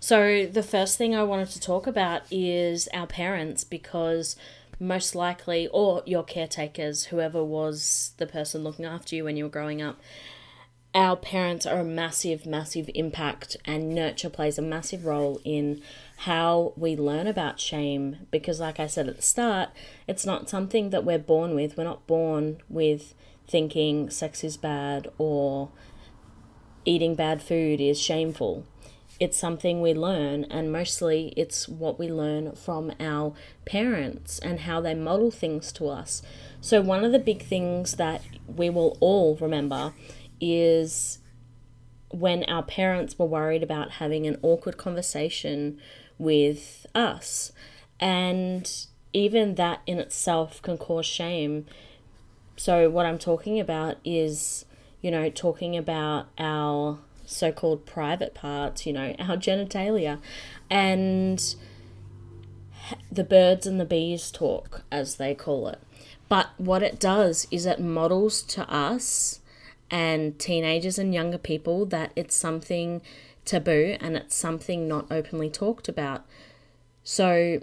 So, 0.00 0.46
the 0.46 0.62
first 0.62 0.98
thing 0.98 1.14
I 1.14 1.22
wanted 1.22 1.50
to 1.50 1.60
talk 1.60 1.86
about 1.86 2.22
is 2.30 2.88
our 2.92 3.06
parents 3.06 3.64
because 3.64 4.36
most 4.80 5.14
likely, 5.14 5.68
or 5.68 6.02
your 6.06 6.22
caretakers, 6.22 7.06
whoever 7.06 7.42
was 7.42 8.12
the 8.18 8.26
person 8.26 8.62
looking 8.62 8.84
after 8.84 9.16
you 9.16 9.24
when 9.24 9.36
you 9.36 9.44
were 9.44 9.50
growing 9.50 9.82
up, 9.82 10.00
our 10.94 11.16
parents 11.16 11.66
are 11.66 11.80
a 11.80 11.84
massive, 11.84 12.46
massive 12.46 12.88
impact, 12.94 13.56
and 13.64 13.94
nurture 13.94 14.30
plays 14.30 14.58
a 14.58 14.62
massive 14.62 15.04
role 15.04 15.40
in 15.44 15.82
how 16.18 16.72
we 16.76 16.96
learn 16.96 17.26
about 17.26 17.60
shame. 17.60 18.26
Because, 18.30 18.58
like 18.58 18.80
I 18.80 18.86
said 18.86 19.08
at 19.08 19.16
the 19.16 19.22
start, 19.22 19.70
it's 20.06 20.24
not 20.24 20.48
something 20.48 20.90
that 20.90 21.04
we're 21.04 21.18
born 21.18 21.54
with. 21.54 21.76
We're 21.76 21.84
not 21.84 22.06
born 22.06 22.58
with 22.68 23.14
thinking 23.46 24.10
sex 24.10 24.44
is 24.44 24.56
bad 24.56 25.08
or 25.18 25.70
eating 26.84 27.14
bad 27.14 27.42
food 27.42 27.80
is 27.80 28.00
shameful 28.00 28.64
it's 29.20 29.36
something 29.36 29.80
we 29.80 29.94
learn, 29.94 30.44
and 30.44 30.70
mostly 30.72 31.32
it's 31.36 31.68
what 31.68 31.98
we 31.98 32.08
learn 32.08 32.52
from 32.54 32.92
our 33.00 33.34
parents 33.64 34.38
and 34.38 34.60
how 34.60 34.80
they 34.80 34.94
model 34.94 35.30
things 35.30 35.72
to 35.72 35.88
us. 35.88 36.22
So, 36.60 36.80
one 36.80 37.04
of 37.04 37.12
the 37.12 37.18
big 37.18 37.42
things 37.42 37.96
that 37.96 38.22
we 38.46 38.70
will 38.70 38.96
all 39.00 39.36
remember 39.36 39.92
is 40.40 41.18
when 42.10 42.44
our 42.44 42.62
parents 42.62 43.18
were 43.18 43.26
worried 43.26 43.62
about 43.62 43.92
having 43.92 44.26
an 44.26 44.38
awkward 44.42 44.76
conversation 44.76 45.78
with 46.16 46.86
us. 46.94 47.52
And 48.00 48.70
even 49.12 49.56
that 49.56 49.80
in 49.86 49.98
itself 49.98 50.62
can 50.62 50.78
cause 50.78 51.06
shame. 51.06 51.66
So, 52.56 52.88
what 52.88 53.06
I'm 53.06 53.18
talking 53.18 53.58
about 53.58 53.96
is, 54.04 54.64
you 55.00 55.10
know, 55.10 55.28
talking 55.30 55.76
about 55.76 56.28
our 56.38 56.98
so 57.28 57.52
called 57.52 57.86
private 57.86 58.34
parts, 58.34 58.86
you 58.86 58.92
know, 58.92 59.14
our 59.18 59.36
genitalia. 59.36 60.18
And 60.70 61.54
the 63.10 63.24
birds 63.24 63.66
and 63.66 63.78
the 63.80 63.84
bees 63.84 64.30
talk, 64.30 64.82
as 64.90 65.16
they 65.16 65.34
call 65.34 65.68
it. 65.68 65.80
But 66.28 66.48
what 66.58 66.82
it 66.82 66.98
does 66.98 67.46
is 67.50 67.66
it 67.66 67.80
models 67.80 68.42
to 68.42 68.68
us 68.70 69.40
and 69.90 70.38
teenagers 70.38 70.98
and 70.98 71.14
younger 71.14 71.38
people 71.38 71.86
that 71.86 72.12
it's 72.14 72.36
something 72.36 73.00
taboo 73.44 73.96
and 74.00 74.16
it's 74.16 74.36
something 74.36 74.86
not 74.86 75.10
openly 75.10 75.48
talked 75.48 75.88
about. 75.88 76.26
So 77.02 77.60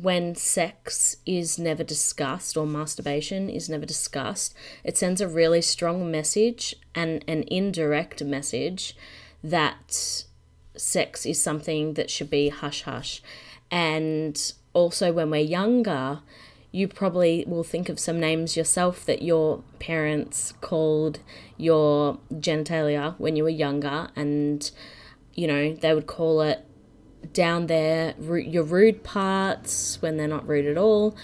when 0.00 0.34
sex 0.34 1.16
is 1.24 1.58
never 1.58 1.82
discussed 1.82 2.56
or 2.56 2.66
masturbation 2.66 3.48
is 3.48 3.68
never 3.70 3.86
discussed, 3.86 4.54
it 4.84 4.98
sends 4.98 5.22
a 5.22 5.28
really 5.28 5.62
strong 5.62 6.10
message 6.10 6.74
and 6.94 7.24
an 7.26 7.44
indirect 7.48 8.22
message 8.22 8.94
that 9.42 10.24
sex 10.76 11.24
is 11.24 11.42
something 11.42 11.94
that 11.94 12.10
should 12.10 12.28
be 12.28 12.50
hush 12.50 12.82
hush. 12.82 13.22
And 13.70 14.52
also, 14.74 15.12
when 15.12 15.30
we're 15.30 15.40
younger, 15.40 16.20
you 16.72 16.88
probably 16.88 17.44
will 17.46 17.64
think 17.64 17.88
of 17.88 17.98
some 17.98 18.20
names 18.20 18.54
yourself 18.54 19.06
that 19.06 19.22
your 19.22 19.62
parents 19.78 20.52
called 20.60 21.20
your 21.56 22.18
genitalia 22.34 23.14
when 23.16 23.34
you 23.34 23.44
were 23.44 23.48
younger, 23.48 24.08
and 24.14 24.70
you 25.32 25.46
know, 25.46 25.72
they 25.74 25.94
would 25.94 26.06
call 26.06 26.42
it 26.42 26.66
down 27.36 27.66
there 27.66 28.14
your 28.18 28.62
rude 28.62 29.04
parts 29.04 30.00
when 30.00 30.16
they're 30.16 30.26
not 30.26 30.48
rude 30.48 30.64
at 30.64 30.78
all, 30.78 31.14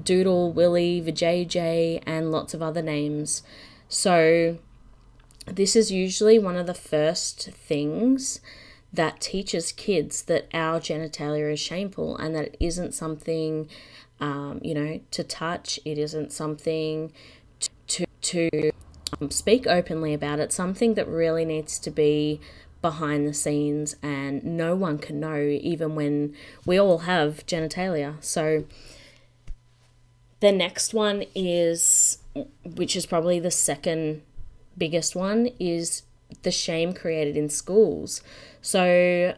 Doodle, 0.00 0.52
Willie, 0.52 1.02
Vajayjay, 1.02 2.04
and 2.06 2.30
lots 2.30 2.54
of 2.54 2.62
other 2.62 2.82
names. 2.82 3.42
So, 3.88 4.58
this 5.46 5.74
is 5.74 5.90
usually 5.90 6.38
one 6.38 6.56
of 6.56 6.66
the 6.66 6.74
first 6.74 7.50
things 7.50 8.40
that 8.92 9.20
teaches 9.20 9.72
kids 9.72 10.22
that 10.22 10.46
our 10.54 10.78
genitalia 10.78 11.52
is 11.52 11.58
shameful 11.58 12.16
and 12.16 12.34
that 12.36 12.46
it 12.46 12.56
isn't 12.60 12.94
something, 12.94 13.68
um, 14.20 14.60
you 14.62 14.74
know, 14.74 15.00
to 15.10 15.24
touch. 15.24 15.80
It 15.84 15.98
isn't 15.98 16.32
something 16.32 17.12
to 17.58 17.70
to, 17.88 18.06
to 18.20 18.70
um, 19.20 19.32
speak 19.32 19.66
openly 19.66 20.14
about. 20.14 20.38
It's 20.38 20.54
something 20.54 20.94
that 20.94 21.08
really 21.08 21.44
needs 21.44 21.80
to 21.80 21.90
be 21.90 22.40
behind 22.82 23.26
the 23.26 23.34
scenes 23.34 23.96
and 24.02 24.44
no 24.44 24.74
one 24.74 24.98
can 24.98 25.18
know 25.18 25.38
even 25.38 25.94
when 25.94 26.34
we 26.64 26.78
all 26.78 26.98
have 26.98 27.46
genitalia. 27.46 28.22
So 28.22 28.64
the 30.40 30.52
next 30.52 30.94
one 30.94 31.24
is 31.34 32.18
which 32.64 32.94
is 32.96 33.06
probably 33.06 33.40
the 33.40 33.50
second 33.50 34.22
biggest 34.76 35.16
one 35.16 35.48
is 35.58 36.02
the 36.42 36.50
shame 36.50 36.92
created 36.92 37.36
in 37.36 37.48
schools. 37.48 38.22
So 38.60 39.34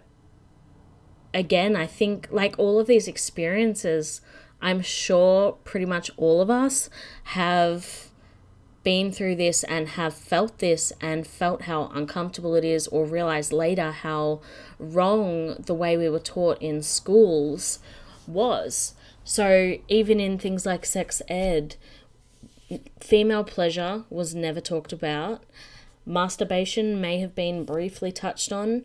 again 1.34 1.76
i 1.76 1.86
think 1.86 2.26
like 2.30 2.58
all 2.58 2.80
of 2.80 2.86
these 2.86 3.06
experiences 3.06 4.20
i'm 4.60 4.80
sure 4.80 5.52
pretty 5.64 5.86
much 5.86 6.10
all 6.16 6.40
of 6.40 6.50
us 6.50 6.88
have 7.24 8.07
been 8.82 9.12
through 9.12 9.36
this 9.36 9.64
and 9.64 9.88
have 9.90 10.14
felt 10.14 10.58
this 10.58 10.92
and 11.00 11.26
felt 11.26 11.62
how 11.62 11.90
uncomfortable 11.94 12.54
it 12.54 12.64
is, 12.64 12.86
or 12.88 13.04
realized 13.04 13.52
later 13.52 13.90
how 13.90 14.40
wrong 14.78 15.56
the 15.58 15.74
way 15.74 15.96
we 15.96 16.08
were 16.08 16.18
taught 16.18 16.60
in 16.62 16.82
schools 16.82 17.78
was. 18.26 18.94
So, 19.24 19.76
even 19.88 20.20
in 20.20 20.38
things 20.38 20.64
like 20.64 20.86
sex 20.86 21.20
ed, 21.28 21.76
female 23.00 23.44
pleasure 23.44 24.04
was 24.10 24.34
never 24.34 24.60
talked 24.60 24.92
about. 24.92 25.42
Masturbation 26.06 27.00
may 27.00 27.20
have 27.20 27.34
been 27.34 27.64
briefly 27.64 28.10
touched 28.12 28.52
on. 28.52 28.84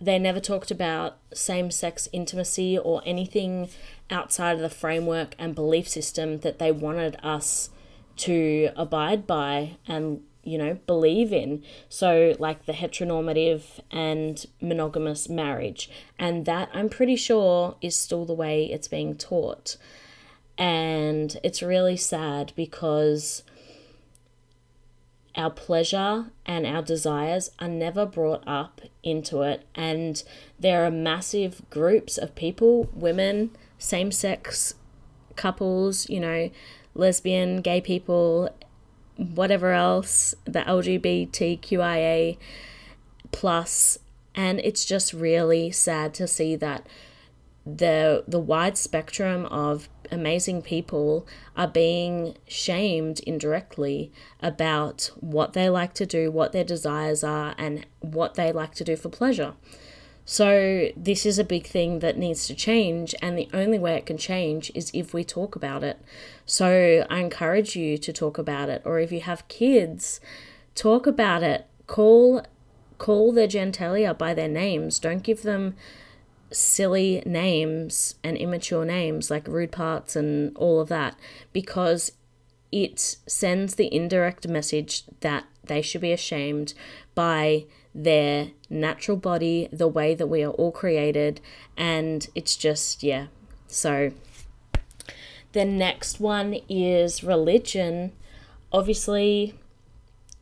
They 0.00 0.18
never 0.18 0.40
talked 0.40 0.70
about 0.70 1.18
same 1.32 1.70
sex 1.70 2.08
intimacy 2.12 2.78
or 2.78 3.02
anything 3.04 3.68
outside 4.10 4.52
of 4.54 4.60
the 4.60 4.70
framework 4.70 5.34
and 5.38 5.54
belief 5.54 5.88
system 5.88 6.40
that 6.40 6.58
they 6.58 6.72
wanted 6.72 7.16
us 7.22 7.70
to 8.22 8.70
abide 8.76 9.26
by 9.26 9.76
and 9.86 10.22
you 10.42 10.58
know 10.58 10.78
believe 10.86 11.32
in. 11.32 11.62
So 11.88 12.34
like 12.38 12.66
the 12.66 12.72
heteronormative 12.72 13.80
and 13.90 14.44
monogamous 14.60 15.28
marriage. 15.28 15.90
And 16.18 16.46
that 16.46 16.68
i'm 16.72 16.88
pretty 16.88 17.16
sure 17.16 17.76
is 17.80 17.96
still 17.96 18.24
the 18.24 18.34
way 18.34 18.64
it's 18.64 18.88
being 18.88 19.16
taught. 19.16 19.76
And 20.58 21.38
it's 21.42 21.62
really 21.62 21.96
sad 21.96 22.52
because 22.54 23.42
our 25.34 25.50
pleasure 25.50 26.26
and 26.44 26.66
our 26.66 26.82
desires 26.82 27.50
are 27.58 27.68
never 27.68 28.04
brought 28.04 28.46
up 28.46 28.82
into 29.02 29.42
it. 29.42 29.66
And 29.74 30.22
there 30.58 30.84
are 30.84 30.90
massive 30.90 31.62
groups 31.70 32.18
of 32.18 32.34
people, 32.34 32.90
women, 32.92 33.50
same 33.78 34.12
sex 34.12 34.74
couples, 35.36 36.08
you 36.10 36.20
know, 36.20 36.50
lesbian, 36.94 37.60
gay 37.60 37.80
people, 37.80 38.50
whatever 39.16 39.72
else, 39.72 40.34
the 40.44 40.60
LGBTQIA 40.60 42.36
plus, 43.30 43.98
and 44.34 44.60
it's 44.60 44.84
just 44.84 45.12
really 45.12 45.70
sad 45.70 46.14
to 46.14 46.26
see 46.26 46.56
that 46.56 46.86
the 47.64 48.24
the 48.26 48.40
wide 48.40 48.76
spectrum 48.76 49.46
of 49.46 49.88
amazing 50.10 50.62
people 50.62 51.26
are 51.56 51.68
being 51.68 52.36
shamed 52.46 53.20
indirectly 53.20 54.12
about 54.40 55.10
what 55.20 55.52
they 55.52 55.68
like 55.70 55.94
to 55.94 56.04
do, 56.04 56.30
what 56.30 56.52
their 56.52 56.64
desires 56.64 57.22
are, 57.22 57.54
and 57.56 57.86
what 58.00 58.34
they 58.34 58.52
like 58.52 58.74
to 58.74 58.84
do 58.84 58.96
for 58.96 59.08
pleasure. 59.08 59.54
So, 60.24 60.90
this 60.96 61.26
is 61.26 61.38
a 61.38 61.44
big 61.44 61.66
thing 61.66 61.98
that 61.98 62.16
needs 62.16 62.46
to 62.46 62.54
change, 62.54 63.14
and 63.20 63.36
the 63.36 63.48
only 63.52 63.78
way 63.78 63.94
it 63.96 64.06
can 64.06 64.18
change 64.18 64.70
is 64.74 64.90
if 64.94 65.12
we 65.12 65.24
talk 65.24 65.56
about 65.56 65.82
it. 65.82 65.98
So, 66.46 67.04
I 67.10 67.18
encourage 67.18 67.74
you 67.74 67.98
to 67.98 68.12
talk 68.12 68.38
about 68.38 68.68
it, 68.68 68.82
or 68.84 69.00
if 69.00 69.10
you 69.10 69.20
have 69.20 69.48
kids, 69.48 70.20
talk 70.74 71.06
about 71.06 71.42
it. 71.42 71.66
Call 71.86 72.44
call 72.98 73.32
their 73.32 73.48
genitalia 73.48 74.16
by 74.16 74.32
their 74.32 74.48
names. 74.48 75.00
Don't 75.00 75.24
give 75.24 75.42
them 75.42 75.74
silly 76.52 77.20
names 77.26 78.14
and 78.22 78.36
immature 78.36 78.84
names 78.84 79.30
like 79.30 79.48
rude 79.48 79.72
parts 79.72 80.14
and 80.14 80.56
all 80.56 80.80
of 80.80 80.88
that 80.88 81.16
because 81.52 82.12
it 82.70 83.16
sends 83.26 83.74
the 83.74 83.92
indirect 83.92 84.46
message 84.46 85.04
that 85.20 85.44
they 85.64 85.82
should 85.82 86.00
be 86.00 86.12
ashamed 86.12 86.74
by 87.14 87.64
their 87.94 88.50
natural 88.70 89.16
body, 89.16 89.68
the 89.72 89.88
way 89.88 90.14
that 90.14 90.26
we 90.26 90.42
are 90.42 90.50
all 90.50 90.72
created, 90.72 91.40
and 91.76 92.28
it's 92.34 92.56
just, 92.56 93.02
yeah. 93.02 93.26
So, 93.66 94.12
the 95.52 95.64
next 95.64 96.18
one 96.20 96.56
is 96.68 97.22
religion. 97.22 98.12
Obviously, 98.72 99.54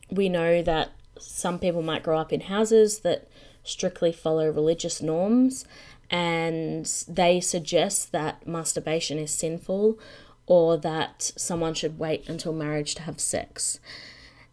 we 0.09 0.29
know 0.29 0.61
that 0.61 0.91
some 1.19 1.59
people 1.59 1.81
might 1.81 2.03
grow 2.03 2.17
up 2.17 2.31
in 2.33 2.41
houses 2.41 2.99
that 2.99 3.27
strictly 3.63 4.11
follow 4.11 4.49
religious 4.49 5.01
norms, 5.01 5.65
and 6.09 6.85
they 7.07 7.39
suggest 7.39 8.11
that 8.11 8.45
masturbation 8.47 9.17
is 9.17 9.31
sinful 9.31 9.99
or 10.45 10.77
that 10.77 11.31
someone 11.35 11.73
should 11.73 11.97
wait 11.99 12.27
until 12.27 12.51
marriage 12.51 12.95
to 12.95 13.03
have 13.03 13.19
sex. 13.19 13.79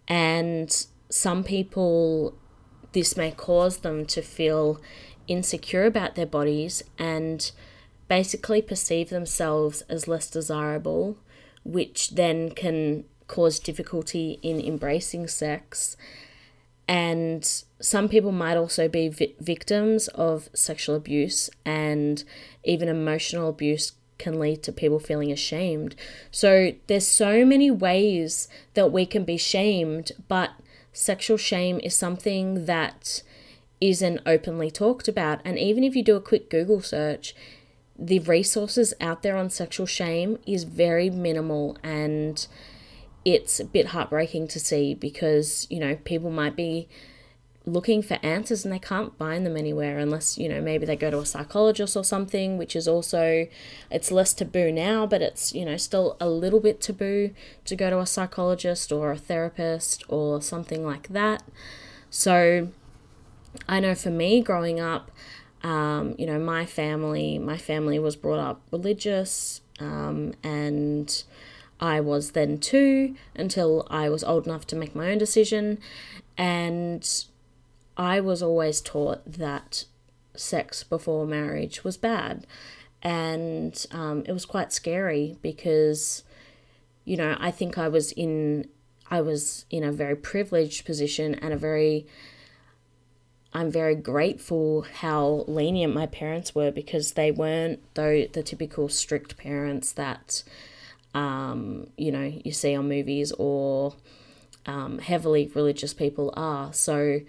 And 0.07 0.87
some 1.09 1.43
people 1.43 2.38
this 2.92 3.16
may 3.16 3.30
cause 3.30 3.78
them 3.78 4.07
to 4.07 4.23
feel 4.23 4.80
insecure 5.26 5.85
about 5.85 6.14
their 6.14 6.26
bodies 6.26 6.83
and 6.99 7.50
basically 8.09 8.62
perceive 8.62 9.11
themselves 9.11 9.83
as 9.83 10.09
less 10.09 10.30
desirable, 10.30 11.18
which 11.64 12.11
then 12.11 12.50
can 12.50 13.04
cause 13.26 13.59
difficulty 13.59 14.38
in 14.42 14.59
embracing 14.59 15.28
sex. 15.28 15.97
And 16.88 17.45
some 17.80 18.09
people 18.09 18.33
might 18.33 18.57
also 18.57 18.88
be 18.88 19.09
vi- 19.09 19.35
victims 19.38 20.09
of 20.09 20.49
sexual 20.54 20.97
abuse, 20.97 21.50
and 21.66 22.25
even 22.64 22.88
emotional 22.88 23.50
abuse 23.50 23.92
can 24.16 24.40
lead 24.40 24.62
to 24.62 24.73
people 24.73 24.99
feeling 24.99 25.30
ashamed. 25.30 25.95
So 26.30 26.73
there's 26.87 27.07
so 27.07 27.45
many 27.45 27.71
ways 27.71 28.49
that 28.73 28.90
we 28.90 29.04
can 29.04 29.25
be 29.25 29.37
shamed, 29.37 30.12
but 30.26 30.50
sexual 30.92 31.37
shame 31.37 31.80
is 31.83 31.95
something 31.95 32.66
that 32.66 33.23
isn't 33.80 34.21
openly 34.26 34.71
talked 34.71 35.09
about. 35.09 35.40
And 35.45 35.59
even 35.59 35.85
if 35.85 35.95
you 35.95 36.02
do 36.02 36.16
a 36.16 36.21
quick 36.21 36.50
Google 36.50 36.80
search, 36.80 37.35
the 37.99 38.21
resources 38.21 38.95
out 39.00 39.23
there 39.23 39.37
on 39.37 39.50
sexual 39.50 39.87
shame 39.87 40.38
is 40.47 40.64
very 40.64 41.11
minimal 41.11 41.76
and 41.83 42.47
it's 43.25 43.58
a 43.60 43.65
bit 43.65 43.86
heartbreaking 43.86 44.49
to 44.49 44.60
see 44.60 44.95
because, 44.95 45.67
you 45.69 45.80
know, 45.80 45.97
people 46.04 46.30
might 46.30 46.56
be 46.56 46.89
looking 47.69 48.02
for 48.02 48.19
answers 48.23 48.65
and 48.65 48.73
they 48.73 48.78
can't 48.78 49.17
find 49.19 49.45
them 49.45 49.57
anywhere 49.57 49.99
unless 49.99 50.39
you 50.39 50.49
know 50.49 50.61
maybe 50.61 50.87
they 50.87 50.97
go 50.97 51.11
to 51.11 51.19
a 51.19 51.26
psychologist 51.26 51.97
or 51.97 52.04
something 52.04 52.59
which 52.59 52.75
is 52.75 52.89
also 52.89 53.47
it's 53.91 54.11
less 54.11 54.33
taboo 54.33 54.73
now 54.73 55.07
but 55.07 55.23
it's 55.23 55.54
you 55.54 55.65
know 55.65 55.76
still 55.76 56.17
a 56.21 56.28
little 56.28 56.61
bit 56.61 56.81
taboo 56.81 57.31
to 57.65 57.76
go 57.76 57.91
to 57.91 57.99
a 57.99 58.07
psychologist 58.07 58.91
or 58.91 59.13
a 59.13 59.19
therapist 59.19 60.02
or 60.09 60.41
something 60.43 60.85
like 60.85 61.09
that 61.09 61.43
so 62.11 62.69
i 63.69 63.78
know 63.78 63.95
for 63.95 64.11
me 64.11 64.41
growing 64.41 64.81
up 64.81 65.11
um, 65.63 66.15
you 66.17 66.26
know 66.26 66.39
my 66.39 66.65
family 66.65 67.39
my 67.39 67.59
family 67.59 67.99
was 67.99 68.15
brought 68.15 68.39
up 68.39 68.63
religious 68.71 69.61
um, 69.81 70.35
and 70.43 71.25
I 71.81 72.00
was 72.00 72.33
then 72.33 72.59
too 72.59 73.15
until 73.35 73.87
I 73.91 74.09
was 74.09 74.25
old 74.25 74.47
enough 74.47 74.67
to 74.69 74.76
make 74.76 74.95
my 74.95 75.11
own 75.11 75.19
decision. 75.19 75.78
And 76.37 77.09
I 77.99 78.21
was 78.21 78.43
always 78.43 78.80
taught 78.80 79.25
that 79.30 79.84
sex 80.37 80.84
before 80.84 81.26
marriage 81.26 81.82
was 81.82 81.97
bad. 81.97 82.47
And 83.02 83.84
um, 83.91 84.23
it 84.26 84.32
was 84.32 84.47
quite 84.47 84.73
scary 84.73 85.37
because, 85.43 86.23
you 87.04 87.17
know, 87.17 87.37
I 87.39 87.50
think 87.50 87.76
I 87.76 87.89
was 87.89 88.13
in 88.13 88.69
I 89.11 89.23
was 89.23 89.65
in 89.71 89.84
a 89.84 89.93
very 89.93 90.15
privileged 90.15 90.84
position 90.84 91.34
and 91.37 91.52
a 91.52 91.56
very 91.56 92.06
I'm 93.52 93.71
very 93.71 93.95
grateful 93.95 94.82
how 95.00 95.45
lenient 95.49 95.95
my 95.95 96.06
parents 96.06 96.54
were 96.54 96.71
because 96.71 97.13
they 97.13 97.30
weren't 97.30 97.80
though 97.95 98.26
the 98.26 98.43
typical 98.43 98.89
strict 98.89 99.37
parents 99.39 99.93
that 99.93 100.43
um, 101.15 101.89
you 101.97 102.13
know 102.13 102.32
you 102.45 102.52
see 102.52 102.75
on 102.75 102.89
movies 102.89 103.32
or 103.39 103.95
um, 104.67 104.99
heavily 104.99 105.50
religious 105.54 105.95
people 105.95 106.34
are. 106.37 106.73
So 106.73 107.21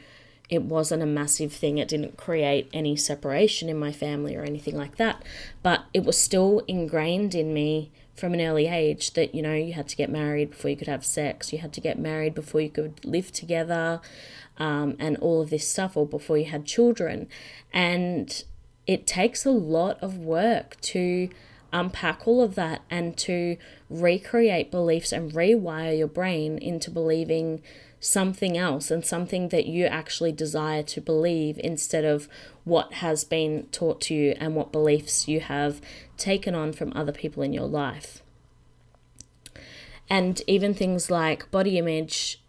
it 0.49 0.63
wasn't 0.63 1.03
a 1.03 1.05
massive 1.05 1.53
thing. 1.53 1.77
It 1.77 1.87
didn't 1.87 2.17
create 2.17 2.69
any 2.73 2.95
separation 2.95 3.69
in 3.69 3.77
my 3.77 3.91
family 3.91 4.35
or 4.35 4.43
anything 4.43 4.75
like 4.75 4.97
that. 4.97 5.23
But 5.61 5.85
it 5.93 6.03
was 6.03 6.17
still 6.17 6.63
ingrained 6.67 7.35
in 7.35 7.53
me 7.53 7.91
from 8.15 8.33
an 8.33 8.41
early 8.41 8.67
age 8.67 9.13
that, 9.13 9.33
you 9.33 9.41
know, 9.41 9.53
you 9.53 9.73
had 9.73 9.87
to 9.87 9.95
get 9.95 10.09
married 10.09 10.49
before 10.49 10.71
you 10.71 10.75
could 10.75 10.87
have 10.87 11.05
sex, 11.05 11.53
you 11.53 11.59
had 11.59 11.71
to 11.73 11.81
get 11.81 11.97
married 11.97 12.33
before 12.33 12.61
you 12.61 12.69
could 12.69 13.05
live 13.05 13.31
together, 13.31 14.01
um, 14.57 14.95
and 14.99 15.15
all 15.17 15.41
of 15.41 15.49
this 15.49 15.67
stuff, 15.67 15.95
or 15.95 16.05
before 16.05 16.37
you 16.37 16.45
had 16.45 16.65
children. 16.65 17.27
And 17.71 18.43
it 18.87 19.07
takes 19.07 19.45
a 19.45 19.51
lot 19.51 20.01
of 20.01 20.17
work 20.17 20.81
to 20.81 21.29
unpack 21.71 22.27
all 22.27 22.41
of 22.41 22.55
that 22.55 22.81
and 22.89 23.15
to 23.15 23.55
recreate 23.89 24.71
beliefs 24.71 25.11
and 25.11 25.31
rewire 25.31 25.97
your 25.97 26.07
brain 26.07 26.57
into 26.57 26.89
believing 26.89 27.61
something 27.99 28.57
else 28.57 28.89
and 28.89 29.05
something 29.05 29.49
that 29.49 29.65
you 29.65 29.85
actually 29.85 30.31
desire 30.31 30.83
to 30.83 31.01
believe 31.01 31.59
instead 31.63 32.05
of 32.05 32.29
what 32.63 32.93
has 32.93 33.23
been 33.23 33.67
taught 33.71 33.99
to 34.01 34.13
you 34.13 34.35
and 34.39 34.55
what 34.55 34.71
beliefs 34.71 35.27
you 35.27 35.39
have 35.39 35.81
taken 36.17 36.55
on 36.55 36.71
from 36.71 36.93
other 36.95 37.11
people 37.11 37.43
in 37.43 37.53
your 37.53 37.67
life. 37.67 38.21
And 40.09 40.41
even 40.47 40.73
things 40.73 41.11
like 41.11 41.51
body 41.51 41.77
image 41.77 42.41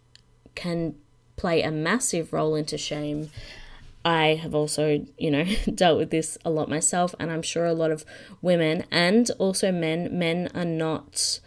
can 0.55 0.95
play 1.35 1.61
a 1.61 1.71
massive 1.71 2.33
role 2.33 2.55
into 2.55 2.77
shame. 2.77 3.29
I 4.03 4.35
have 4.41 4.55
also, 4.55 5.05
you 5.17 5.31
know, 5.31 5.43
dealt 5.75 5.97
with 5.97 6.09
this 6.09 6.37
a 6.43 6.49
lot 6.49 6.69
myself, 6.69 7.13
and 7.19 7.31
I'm 7.31 7.41
sure 7.41 7.65
a 7.65 7.73
lot 7.73 7.91
of 7.91 8.05
women 8.41 8.85
and 8.89 9.29
also 9.37 9.71
men, 9.71 10.17
men 10.17 10.49
are 10.55 10.65
not 10.65 11.39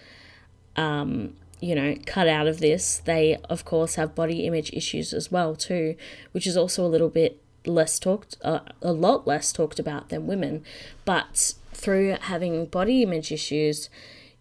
um, 0.76 1.34
you 1.64 1.74
know, 1.74 1.96
cut 2.04 2.28
out 2.28 2.46
of 2.46 2.60
this, 2.60 2.98
they 3.06 3.38
of 3.48 3.64
course 3.64 3.94
have 3.94 4.14
body 4.14 4.46
image 4.46 4.70
issues 4.74 5.14
as 5.14 5.32
well 5.32 5.56
too, 5.56 5.96
which 6.32 6.46
is 6.46 6.58
also 6.58 6.84
a 6.84 6.88
little 6.88 7.08
bit 7.08 7.40
less 7.64 7.98
talked, 7.98 8.36
uh, 8.42 8.60
a 8.82 8.92
lot 8.92 9.26
less 9.26 9.50
talked 9.50 9.78
about 9.78 10.10
than 10.10 10.26
women. 10.26 10.62
But 11.06 11.54
through 11.72 12.18
having 12.20 12.66
body 12.66 13.02
image 13.02 13.32
issues, 13.32 13.88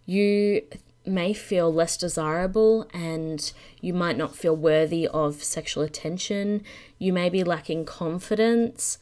you 0.05 0.63
may 1.05 1.33
feel 1.33 1.73
less 1.73 1.95
desirable 1.95 2.89
and 2.93 3.53
you 3.79 3.93
might 3.93 4.17
not 4.17 4.35
feel 4.35 4.55
worthy 4.55 5.07
of 5.07 5.41
sexual 5.43 5.81
attention. 5.81 6.61
You 6.99 7.13
may 7.13 7.29
be 7.29 7.45
lacking 7.45 7.85
confidence 7.85 8.97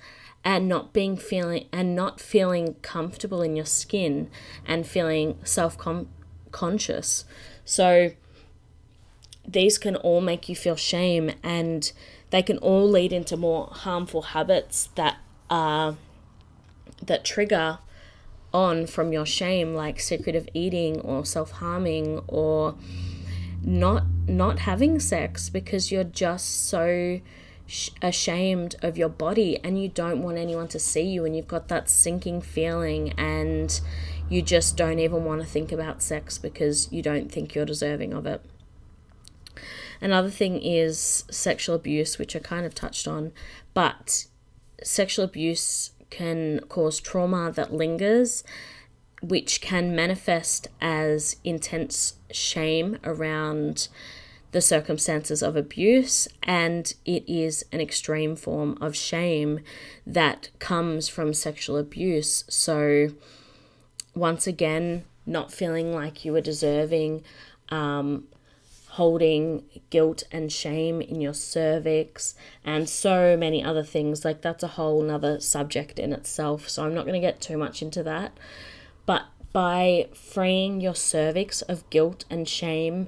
and 0.45 0.67
not 0.67 0.93
being 0.93 1.17
feeling 1.17 1.67
and 1.71 1.95
not 1.95 2.19
feeling 2.19 2.75
comfortable 2.83 3.41
in 3.41 3.55
your 3.55 3.65
skin 3.65 4.29
and 4.67 4.85
feeling 4.85 5.39
self 5.43 5.75
conscious. 6.51 7.25
So 7.71 8.11
these 9.47 9.77
can 9.77 9.95
all 9.95 10.19
make 10.19 10.49
you 10.49 10.57
feel 10.57 10.75
shame 10.75 11.31
and 11.41 11.89
they 12.29 12.41
can 12.41 12.57
all 12.57 12.85
lead 12.85 13.13
into 13.13 13.37
more 13.37 13.69
harmful 13.71 14.23
habits 14.23 14.89
that 14.95 15.19
are 15.49 15.95
that 17.01 17.23
trigger 17.23 17.79
on 18.53 18.87
from 18.87 19.13
your 19.13 19.25
shame 19.25 19.73
like 19.73 20.01
secretive 20.01 20.49
eating 20.53 20.99
or 20.99 21.23
self-harming 21.23 22.21
or 22.27 22.75
not 23.63 24.03
not 24.27 24.59
having 24.59 24.99
sex 24.99 25.47
because 25.49 25.93
you're 25.93 26.03
just 26.03 26.67
so 26.67 27.21
sh- 27.67 27.89
ashamed 28.01 28.75
of 28.81 28.97
your 28.97 29.07
body 29.07 29.57
and 29.63 29.81
you 29.81 29.87
don't 29.87 30.21
want 30.21 30.37
anyone 30.37 30.67
to 30.67 30.77
see 30.77 31.03
you 31.03 31.23
and 31.23 31.37
you've 31.37 31.47
got 31.47 31.69
that 31.69 31.89
sinking 31.89 32.41
feeling 32.41 33.13
and 33.13 33.79
you 34.31 34.41
just 34.41 34.77
don't 34.77 34.99
even 34.99 35.25
want 35.25 35.41
to 35.41 35.45
think 35.47 35.73
about 35.73 36.01
sex 36.01 36.37
because 36.37 36.89
you 36.89 37.01
don't 37.01 37.29
think 37.29 37.53
you're 37.53 37.65
deserving 37.65 38.13
of 38.13 38.25
it. 38.25 38.41
Another 39.99 40.29
thing 40.29 40.61
is 40.61 41.25
sexual 41.29 41.75
abuse, 41.75 42.17
which 42.17 42.33
I 42.33 42.39
kind 42.39 42.65
of 42.65 42.73
touched 42.73 43.09
on, 43.09 43.33
but 43.73 44.27
sexual 44.81 45.25
abuse 45.25 45.91
can 46.09 46.61
cause 46.69 47.01
trauma 47.01 47.51
that 47.51 47.73
lingers, 47.73 48.45
which 49.21 49.59
can 49.59 49.93
manifest 49.93 50.69
as 50.79 51.35
intense 51.43 52.13
shame 52.31 52.99
around 53.03 53.89
the 54.53 54.61
circumstances 54.61 55.43
of 55.43 55.57
abuse, 55.57 56.29
and 56.41 56.93
it 57.03 57.25
is 57.27 57.65
an 57.73 57.81
extreme 57.81 58.37
form 58.37 58.77
of 58.79 58.95
shame 58.95 59.59
that 60.07 60.49
comes 60.59 61.09
from 61.09 61.33
sexual 61.33 61.75
abuse. 61.75 62.45
So, 62.47 63.09
once 64.15 64.47
again, 64.47 65.05
not 65.25 65.51
feeling 65.51 65.93
like 65.93 66.25
you 66.25 66.35
are 66.35 66.41
deserving, 66.41 67.23
um, 67.69 68.27
holding 68.89 69.63
guilt 69.89 70.23
and 70.31 70.51
shame 70.51 71.01
in 71.01 71.21
your 71.21 71.33
cervix, 71.33 72.35
and 72.65 72.89
so 72.89 73.37
many 73.37 73.63
other 73.63 73.83
things. 73.83 74.25
Like, 74.25 74.41
that's 74.41 74.63
a 74.63 74.67
whole 74.67 75.01
nother 75.01 75.39
subject 75.39 75.97
in 75.99 76.11
itself. 76.11 76.67
So, 76.67 76.83
I'm 76.83 76.93
not 76.93 77.05
going 77.05 77.19
to 77.19 77.25
get 77.25 77.39
too 77.39 77.57
much 77.57 77.81
into 77.81 78.03
that. 78.03 78.37
But 79.05 79.25
by 79.53 80.07
freeing 80.13 80.81
your 80.81 80.95
cervix 80.95 81.61
of 81.63 81.89
guilt 81.89 82.25
and 82.29 82.47
shame 82.47 83.07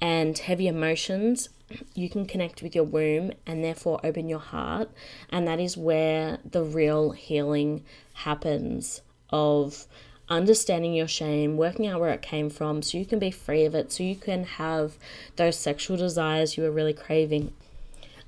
and 0.00 0.36
heavy 0.38 0.68
emotions, 0.68 1.48
you 1.94 2.08
can 2.08 2.26
connect 2.26 2.62
with 2.62 2.74
your 2.74 2.84
womb 2.84 3.32
and 3.46 3.62
therefore 3.62 4.00
open 4.04 4.28
your 4.28 4.38
heart. 4.38 4.90
And 5.30 5.46
that 5.48 5.60
is 5.60 5.76
where 5.76 6.38
the 6.48 6.62
real 6.62 7.10
healing 7.10 7.84
happens 8.14 9.00
of 9.30 9.86
understanding 10.28 10.94
your 10.94 11.08
shame, 11.08 11.56
working 11.56 11.86
out 11.86 12.00
where 12.00 12.12
it 12.12 12.22
came 12.22 12.50
from 12.50 12.82
so 12.82 12.98
you 12.98 13.06
can 13.06 13.18
be 13.18 13.30
free 13.30 13.64
of 13.64 13.74
it, 13.74 13.92
so 13.92 14.02
you 14.02 14.16
can 14.16 14.44
have 14.44 14.96
those 15.36 15.56
sexual 15.56 15.96
desires 15.96 16.56
you 16.56 16.64
are 16.64 16.70
really 16.70 16.92
craving. 16.92 17.52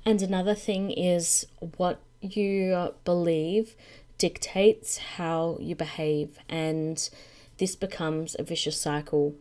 And 0.05 0.21
another 0.21 0.55
thing 0.55 0.91
is 0.91 1.45
what 1.77 1.99
you 2.21 2.93
believe 3.05 3.75
dictates 4.17 4.97
how 4.97 5.57
you 5.59 5.75
behave, 5.75 6.39
and 6.47 7.09
this 7.57 7.75
becomes 7.75 8.35
a 8.39 8.43
vicious 8.43 8.79
cycle 8.79 9.35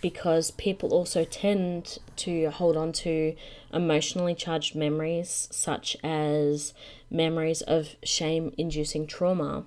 because 0.00 0.52
people 0.52 0.92
also 0.92 1.24
tend 1.24 1.98
to 2.14 2.50
hold 2.50 2.76
on 2.76 2.92
to 2.92 3.34
emotionally 3.72 4.34
charged 4.34 4.76
memories, 4.76 5.48
such 5.50 5.96
as 6.04 6.72
memories 7.10 7.62
of 7.62 7.96
shame 8.04 8.52
inducing 8.56 9.06
trauma, 9.06 9.64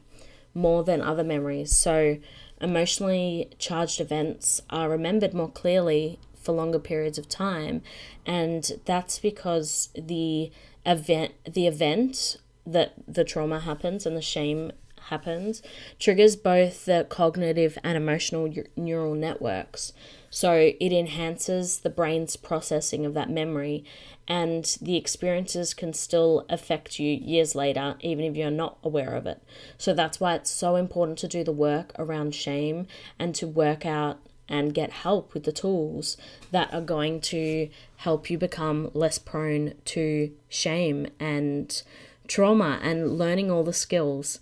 more 0.54 0.84
than 0.84 1.02
other 1.02 1.24
memories. 1.24 1.76
So, 1.76 2.18
emotionally 2.60 3.50
charged 3.58 4.00
events 4.00 4.62
are 4.70 4.90
remembered 4.90 5.34
more 5.34 5.50
clearly 5.50 6.20
for 6.36 6.54
longer 6.54 6.80
periods 6.80 7.18
of 7.18 7.30
time, 7.30 7.82
and 8.26 8.72
that's 8.86 9.20
because 9.20 9.90
the 9.96 10.52
event 10.86 11.34
the 11.46 11.68
event 11.68 12.38
that 12.66 12.94
the 13.08 13.24
trauma 13.24 13.60
happens 13.60 14.06
and 14.06 14.16
the 14.16 14.22
shame 14.22 14.72
happens 15.10 15.62
triggers 16.00 16.36
both 16.36 16.86
the 16.86 17.06
cognitive 17.10 17.78
and 17.84 17.98
emotional 17.98 18.52
neural 18.76 19.16
networks. 19.16 19.94
So 20.30 20.54
it 20.80 20.94
enhances 20.94 21.80
the 21.80 21.90
brain's 21.90 22.38
processing 22.38 23.06
of 23.06 23.14
that 23.16 23.30
memory, 23.30 23.84
and 24.28 24.64
the 24.82 24.96
experiences 24.96 25.74
can 25.74 25.92
still 25.92 26.46
affect 26.50 27.00
you 27.00 27.12
years 27.12 27.54
later, 27.54 27.96
even 28.00 28.24
if 28.24 28.38
you're 28.38 28.50
not 28.50 28.78
aware 28.82 29.16
of 29.16 29.26
it. 29.26 29.44
So 29.78 29.94
that's 29.94 30.22
why 30.22 30.36
it's 30.36 30.50
so 30.50 30.78
important 30.78 31.18
to 31.20 31.28
do 31.28 31.44
the 31.44 31.52
work 31.52 31.92
around 32.00 32.34
shame 32.34 32.88
and 33.20 33.36
to 33.36 33.46
work 33.46 33.86
out 33.86 34.20
and 34.48 34.74
get 34.74 34.92
help 34.92 35.34
with 35.34 35.44
the 35.44 35.52
tools 35.52 36.16
that 36.52 36.74
are 36.74 36.82
going 36.82 37.20
to 37.22 37.70
help 37.98 38.30
you 38.30 38.38
become 38.38 38.90
less 38.94 39.18
prone 39.18 39.74
to 39.86 40.32
shame 40.48 41.08
and 41.20 41.84
trauma 42.28 42.80
and 42.82 43.18
learning 43.18 43.52
all 43.52 43.64
the 43.64 43.74
skills. 43.74 44.40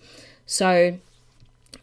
So 0.50 0.98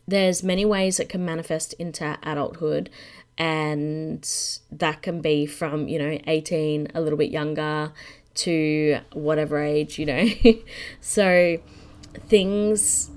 there's 0.08 0.42
many 0.42 0.64
ways 0.64 0.98
it 0.98 1.08
can 1.08 1.24
manifest 1.24 1.72
into 1.74 2.18
adulthood 2.24 2.90
and 3.38 4.28
that 4.72 5.02
can 5.02 5.20
be 5.20 5.46
from 5.46 5.86
you 5.86 6.00
know 6.00 6.18
18 6.26 6.88
a 6.92 7.00
little 7.00 7.16
bit 7.16 7.30
younger 7.30 7.92
to 8.34 8.98
whatever 9.12 9.62
age 9.62 10.00
you 10.00 10.06
know. 10.06 10.26
So 11.00 11.58
things 12.26 13.08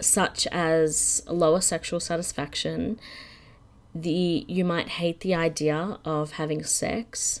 such 0.00 0.46
as 0.52 1.24
lower 1.26 1.60
sexual 1.60 1.98
satisfaction 1.98 3.00
the 3.92 4.44
you 4.46 4.64
might 4.64 4.90
hate 4.90 5.20
the 5.20 5.34
idea 5.34 5.98
of 6.04 6.32
having 6.32 6.62
sex 6.62 7.40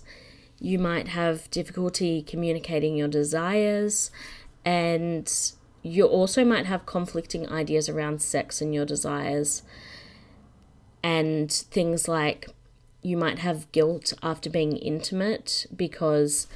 you 0.58 0.76
might 0.76 1.08
have 1.08 1.48
difficulty 1.52 2.20
communicating 2.20 2.96
your 2.96 3.08
desires 3.08 4.10
and 4.64 5.52
you 5.82 6.06
also 6.06 6.44
might 6.44 6.66
have 6.66 6.86
conflicting 6.86 7.48
ideas 7.48 7.88
around 7.88 8.22
sex 8.22 8.60
and 8.60 8.74
your 8.74 8.86
desires 8.86 9.62
and 11.02 11.50
things 11.50 12.06
like 12.06 12.48
you 13.02 13.16
might 13.16 13.40
have 13.40 13.70
guilt 13.72 14.12
after 14.22 14.48
being 14.48 14.76
intimate 14.76 15.66
because 15.74 16.46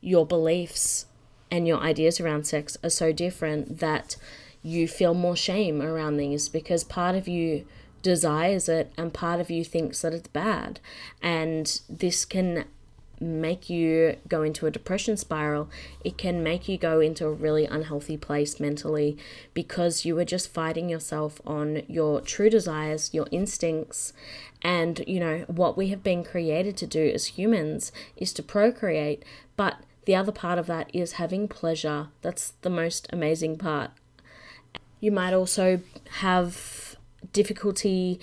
your 0.00 0.24
beliefs 0.24 1.06
and 1.50 1.68
your 1.68 1.78
ideas 1.78 2.20
around 2.20 2.46
sex 2.46 2.78
are 2.82 2.90
so 2.90 3.12
different 3.12 3.80
that 3.80 4.16
you 4.62 4.88
feel 4.88 5.14
more 5.14 5.36
shame 5.36 5.82
around 5.82 6.16
these 6.16 6.48
because 6.48 6.84
part 6.84 7.14
of 7.14 7.28
you 7.28 7.66
desires 8.02 8.68
it 8.68 8.92
and 8.96 9.12
part 9.12 9.40
of 9.40 9.50
you 9.50 9.64
thinks 9.64 10.02
that 10.02 10.14
it's 10.14 10.28
bad. 10.28 10.80
And 11.22 11.80
this 11.88 12.24
can 12.24 12.64
make 13.20 13.68
you 13.68 14.16
go 14.28 14.42
into 14.42 14.66
a 14.66 14.70
depression 14.70 15.16
spiral. 15.16 15.68
It 16.02 16.16
can 16.16 16.42
make 16.42 16.68
you 16.68 16.78
go 16.78 17.00
into 17.00 17.26
a 17.26 17.32
really 17.32 17.66
unhealthy 17.66 18.16
place 18.16 18.58
mentally 18.58 19.18
because 19.52 20.04
you 20.04 20.18
are 20.18 20.24
just 20.24 20.52
fighting 20.52 20.88
yourself 20.88 21.40
on 21.46 21.82
your 21.86 22.20
true 22.22 22.48
desires, 22.48 23.12
your 23.12 23.26
instincts, 23.30 24.12
and 24.62 25.04
you 25.06 25.20
know 25.20 25.44
what 25.46 25.76
we 25.76 25.88
have 25.88 26.02
been 26.02 26.24
created 26.24 26.76
to 26.78 26.86
do 26.86 27.10
as 27.14 27.26
humans 27.26 27.92
is 28.16 28.32
to 28.34 28.42
procreate, 28.42 29.24
but 29.56 29.76
the 30.06 30.16
other 30.16 30.32
part 30.32 30.58
of 30.58 30.66
that 30.66 30.90
is 30.94 31.12
having 31.12 31.46
pleasure. 31.46 32.08
That's 32.22 32.54
the 32.62 32.70
most 32.70 33.06
amazing 33.12 33.58
part. 33.58 33.90
You 34.98 35.12
might 35.12 35.32
also 35.32 35.80
have 36.20 36.96
difficulty 37.32 38.20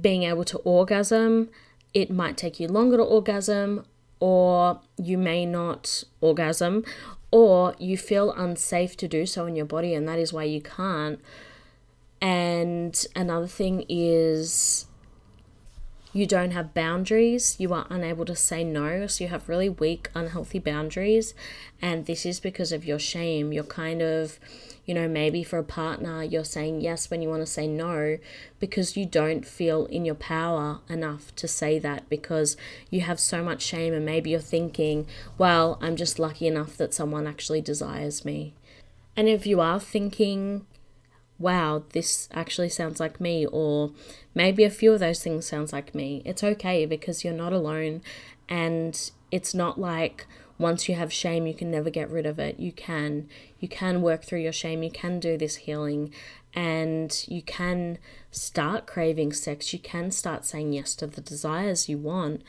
being 0.00 0.24
able 0.24 0.44
to 0.44 0.58
orgasm. 0.58 1.48
It 1.94 2.10
might 2.10 2.36
take 2.36 2.60
you 2.60 2.68
longer 2.68 2.96
to 2.96 3.02
orgasm, 3.02 3.84
or 4.20 4.80
you 4.96 5.18
may 5.18 5.44
not 5.46 6.04
orgasm, 6.20 6.84
or 7.30 7.74
you 7.78 7.96
feel 7.96 8.32
unsafe 8.32 8.96
to 8.98 9.08
do 9.08 9.26
so 9.26 9.46
in 9.46 9.56
your 9.56 9.66
body, 9.66 9.94
and 9.94 10.06
that 10.06 10.18
is 10.18 10.32
why 10.32 10.44
you 10.44 10.60
can't. 10.60 11.20
And 12.20 13.06
another 13.16 13.46
thing 13.46 13.84
is 13.88 14.86
you 16.12 16.26
don't 16.26 16.50
have 16.50 16.74
boundaries, 16.74 17.56
you 17.58 17.72
are 17.72 17.86
unable 17.88 18.24
to 18.26 18.36
say 18.36 18.62
no, 18.62 19.06
so 19.06 19.24
you 19.24 19.30
have 19.30 19.48
really 19.48 19.68
weak, 19.68 20.10
unhealthy 20.14 20.58
boundaries, 20.58 21.34
and 21.80 22.06
this 22.06 22.26
is 22.26 22.40
because 22.40 22.72
of 22.72 22.84
your 22.84 22.98
shame. 22.98 23.52
You're 23.52 23.64
kind 23.64 24.02
of 24.02 24.38
you 24.90 24.94
know, 24.94 25.06
maybe 25.06 25.44
for 25.44 25.56
a 25.56 25.62
partner, 25.62 26.24
you're 26.24 26.42
saying 26.42 26.80
yes 26.80 27.10
when 27.10 27.22
you 27.22 27.28
want 27.28 27.42
to 27.42 27.46
say 27.46 27.68
no 27.68 28.18
because 28.58 28.96
you 28.96 29.06
don't 29.06 29.46
feel 29.46 29.86
in 29.86 30.04
your 30.04 30.16
power 30.16 30.80
enough 30.88 31.32
to 31.36 31.46
say 31.46 31.78
that 31.78 32.08
because 32.08 32.56
you 32.90 33.02
have 33.02 33.20
so 33.20 33.40
much 33.40 33.62
shame, 33.62 33.94
and 33.94 34.04
maybe 34.04 34.30
you're 34.30 34.40
thinking, 34.40 35.06
well, 35.38 35.78
I'm 35.80 35.94
just 35.94 36.18
lucky 36.18 36.48
enough 36.48 36.76
that 36.76 36.92
someone 36.92 37.28
actually 37.28 37.60
desires 37.60 38.24
me. 38.24 38.54
And 39.16 39.28
if 39.28 39.46
you 39.46 39.60
are 39.60 39.78
thinking, 39.78 40.66
wow, 41.38 41.84
this 41.90 42.28
actually 42.32 42.70
sounds 42.70 42.98
like 42.98 43.20
me, 43.20 43.46
or 43.46 43.92
maybe 44.34 44.64
a 44.64 44.70
few 44.70 44.92
of 44.92 44.98
those 44.98 45.22
things 45.22 45.46
sounds 45.46 45.72
like 45.72 45.94
me, 45.94 46.20
it's 46.24 46.42
okay 46.42 46.84
because 46.84 47.22
you're 47.22 47.32
not 47.32 47.52
alone 47.52 48.02
and 48.48 49.12
it's 49.30 49.54
not 49.54 49.78
like 49.78 50.26
once 50.60 50.88
you 50.88 50.94
have 50.94 51.10
shame 51.12 51.46
you 51.46 51.54
can 51.54 51.70
never 51.70 51.90
get 51.90 52.10
rid 52.10 52.26
of 52.26 52.38
it. 52.38 52.60
You 52.60 52.70
can 52.70 53.28
you 53.58 53.66
can 53.66 54.02
work 54.02 54.22
through 54.22 54.40
your 54.40 54.52
shame 54.52 54.82
you 54.82 54.90
can 54.90 55.18
do 55.18 55.36
this 55.38 55.56
healing 55.56 56.12
and 56.54 57.24
you 57.26 57.42
can 57.42 57.98
start 58.30 58.86
craving 58.86 59.32
sex. 59.32 59.72
You 59.72 59.78
can 59.78 60.10
start 60.10 60.44
saying 60.44 60.74
yes 60.74 60.94
to 60.96 61.06
the 61.06 61.22
desires 61.22 61.88
you 61.88 61.96
want 61.96 62.42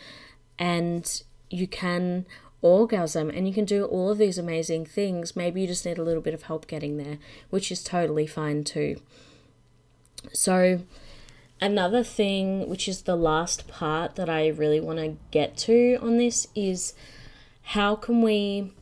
and 0.60 1.24
you 1.50 1.68
can 1.68 2.26
orgasm 2.62 3.30
and 3.30 3.48
you 3.48 3.54
can 3.54 3.66
do 3.66 3.86
all 3.86 4.12
of 4.12 4.18
these 4.18 4.38
amazing 4.38 4.86
things. 4.86 5.36
Maybe 5.36 5.62
you 5.62 5.68
just 5.68 5.86
need 5.86 5.98
a 5.98 6.04
little 6.04 6.22
bit 6.22 6.34
of 6.34 6.44
help 6.44 6.68
getting 6.68 6.98
there 6.98 7.18
which 7.50 7.72
is 7.72 7.82
totally 7.82 8.28
fine 8.28 8.66
too. 8.66 9.00
So 10.34 10.82
another 11.62 12.04
thing, 12.04 12.68
which 12.68 12.90
is 12.90 13.04
the 13.04 13.16
last 13.16 13.70
part 13.70 14.16
that 14.16 14.30
I 14.30 14.50
really 14.50 14.82
want 14.82 15.00
to 15.00 15.16
get 15.32 15.56
to 15.60 15.98
on 16.02 16.18
this, 16.18 16.48
is 16.56 16.94
how 17.64 17.96
can 17.96 18.22
we 18.22 18.74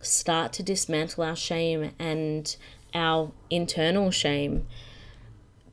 start 0.00 0.52
to 0.54 0.62
dismantle 0.62 1.24
our 1.24 1.36
shame 1.36 1.92
and 1.98 2.56
our 2.94 3.32
internal 3.50 4.10
shame? 4.10 4.66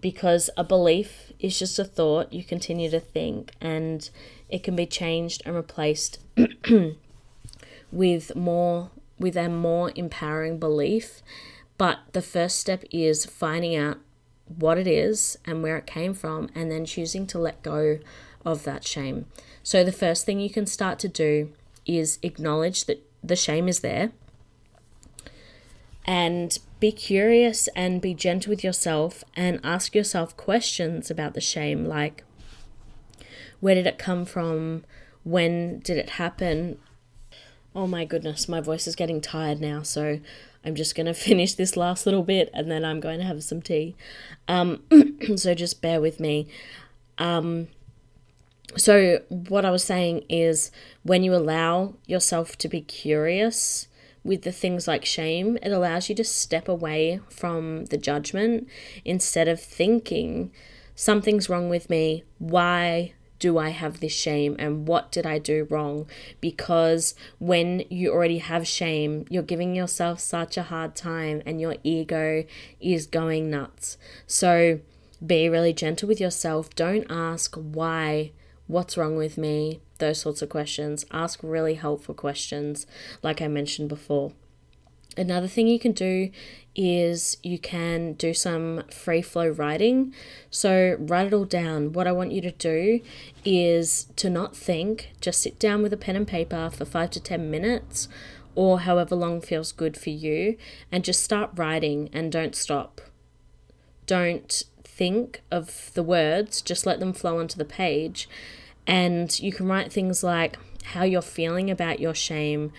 Because 0.02 0.50
a 0.58 0.63
belief 0.63 1.32
is 1.39 1.58
just 1.58 1.80
a 1.80 1.84
thought 1.84 2.34
you 2.34 2.44
continue 2.44 2.89
to 2.89 3.00
think, 3.00 3.52
and 3.60 4.10
it 4.50 4.63
can 4.63 4.76
be 4.76 4.86
changed 4.86 5.41
and 5.46 5.56
replaced 5.56 6.20
with 7.91 8.36
more 8.36 8.91
with 9.18 9.38
a 9.38 9.50
more 9.50 9.91
empowering 9.96 10.60
belief. 10.60 11.22
But 11.78 12.00
the 12.13 12.22
first 12.22 12.60
step 12.60 12.84
is 12.91 13.26
finding 13.26 13.76
out 13.76 13.98
what 14.48 14.78
it 14.78 14.88
is 14.88 15.38
and 15.46 15.63
where 15.63 15.78
it 15.78 15.86
came 15.86 16.13
from, 16.13 16.50
and 16.54 16.70
then 16.72 16.86
choosing 16.86 17.26
to 17.28 17.39
let 17.39 17.63
go 17.63 18.00
of 18.46 18.63
that 18.63 18.86
shame. 18.86 19.26
So, 19.63 19.84
the 19.84 19.91
first 19.91 20.26
thing 20.26 20.39
you 20.39 20.50
can 20.50 20.68
start 20.68 21.00
to 21.00 21.08
do 21.08 21.52
is 21.86 22.19
acknowledge 22.21 22.86
that 22.86 23.04
the 23.24 23.36
shame 23.36 23.67
is 23.67 23.80
there 23.80 24.12
and 26.06 26.60
be 26.80 26.91
curious 26.91 27.67
and 27.69 28.02
be 28.02 28.13
gentle 28.13 28.52
with 28.52 28.63
yourself 28.63 29.24
and 29.36 29.60
ask 29.63 29.95
yourself 29.95 30.38
questions 30.38 31.10
about 31.10 31.34
the 31.34 31.41
shame 31.41 31.86
like, 31.86 32.24
where 33.60 33.76
did 33.76 33.88
it 33.88 33.98
come 33.98 34.26
from? 34.26 34.84
When 35.24 35.80
did 35.80 35.98
it 35.98 36.12
happen? 36.12 36.78
Oh 37.76 37.88
my 37.88 38.06
goodness, 38.06 38.48
my 38.48 38.62
voice 38.62 38.86
is 38.88 38.95
getting 38.95 39.19
tired 39.19 39.60
now, 39.60 39.82
so 39.82 40.19
I'm 40.63 40.76
just 40.76 40.95
going 40.95 41.06
to 41.08 41.13
finish 41.13 41.56
this 41.56 41.76
last 41.76 42.06
little 42.06 42.24
bit 42.24 42.52
and 42.54 42.69
then 42.69 42.86
I'm 42.86 43.00
going 43.00 43.19
to 43.19 43.26
have 43.26 43.43
some 43.43 43.62
tea. 43.62 43.95
Um, 44.48 44.84
so 45.36 45.56
just 45.56 45.82
bear 45.82 46.00
with 46.00 46.19
me. 46.19 46.48
Um, 47.17 47.69
so, 48.75 49.21
what 49.30 49.65
I 49.65 49.71
was 49.71 49.84
saying 49.84 50.25
is 50.28 50.71
when 51.04 51.23
you 51.23 51.34
allow 51.36 51.95
yourself 52.06 52.58
to 52.58 52.67
be 52.67 52.82
curious 52.82 53.88
with 54.23 54.41
the 54.41 54.51
things 54.51 54.88
like 54.88 55.06
shame, 55.06 55.58
it 55.62 55.71
allows 55.71 56.10
you 56.10 56.15
to 56.15 56.23
step 56.23 56.67
away 56.67 57.21
from 57.30 57.86
the 57.86 57.97
judgment 57.97 58.67
instead 59.06 59.47
of 59.47 59.62
thinking 59.62 60.51
something's 60.95 61.47
wrong 61.47 61.69
with 61.69 61.89
me. 61.89 62.23
Why 62.39 63.13
do 63.38 63.58
I 63.58 63.69
have 63.69 63.99
this 63.99 64.13
shame 64.13 64.56
and 64.58 64.88
what 64.88 65.12
did 65.12 65.25
I 65.25 65.38
do 65.38 65.67
wrong? 65.69 66.08
Because 66.41 67.13
when 67.38 67.84
you 67.89 68.12
already 68.12 68.39
have 68.39 68.67
shame, 68.67 69.25
you're 69.30 69.43
giving 69.43 69.75
yourself 69.75 70.19
such 70.19 70.58
a 70.58 70.63
hard 70.63 70.95
time 70.95 71.43
and 71.45 71.62
your 71.62 71.75
ego 71.84 72.45
is 72.80 73.06
going 73.06 73.51
nuts. 73.51 73.97
So 74.25 74.80
be 75.25 75.49
really 75.49 75.73
gentle 75.73 76.08
with 76.08 76.19
yourself. 76.19 76.73
Don't 76.75 77.06
ask 77.10 77.56
why, 77.56 78.32
what's 78.67 78.97
wrong 78.97 79.15
with 79.15 79.38
me, 79.38 79.80
those 79.99 80.19
sorts 80.19 80.41
of 80.41 80.49
questions. 80.49 81.06
Ask 81.12 81.39
really 81.43 81.75
helpful 81.75 82.15
questions, 82.15 82.86
like 83.23 83.41
I 83.41 83.47
mentioned 83.47 83.89
before. 83.89 84.32
Another 85.17 85.47
thing 85.47 85.67
you 85.67 85.80
can 85.80 85.93
do 85.93 86.30
is 86.75 87.38
you 87.41 87.58
can 87.58 88.13
do 88.13 88.34
some 88.34 88.84
free 88.91 89.21
flow 89.21 89.47
writing. 89.47 90.13
So, 90.49 90.97
write 90.99 91.28
it 91.28 91.34
all 91.34 91.45
down. 91.45 91.93
What 91.93 92.06
I 92.06 92.12
want 92.12 92.34
you 92.34 92.41
to 92.41 92.51
do 92.51 92.99
is 93.45 94.08
to 94.17 94.30
not 94.30 94.58
think, 94.58 95.12
just 95.21 95.41
sit 95.41 95.58
down 95.58 95.82
with 95.82 95.93
a 95.93 95.97
pen 95.97 96.17
and 96.17 96.28
paper 96.28 96.69
for 96.69 96.84
five 96.84 97.12
to 97.12 97.21
10 97.21 97.49
minutes 97.49 98.10
or 98.56 98.82
however 98.82 99.15
long 99.15 99.41
feels 99.41 99.71
good 99.71 99.97
for 99.97 100.10
you 100.10 100.58
and 100.91 101.04
just 101.04 101.23
start 101.23 101.51
writing 101.56 102.10
and 102.12 102.32
don't 102.32 102.56
stop. 102.56 103.01
Don't 104.06 104.63
think 104.95 105.41
of 105.51 105.91
the 105.93 106.03
words, 106.03 106.62
just 106.62 106.86
let 106.86 106.99
them 106.99 107.13
flow 107.13 107.39
onto 107.39 107.58
the 107.58 107.65
page. 107.65 108.29
And 108.88 109.38
you 109.39 109.51
can 109.51 109.67
write 109.67 109.91
things 109.91 110.23
like 110.23 110.58
how 110.86 111.03
you're 111.03 111.21
feeling 111.21 111.69
about 111.69 111.99
your 111.99 112.13
shame. 112.13 112.71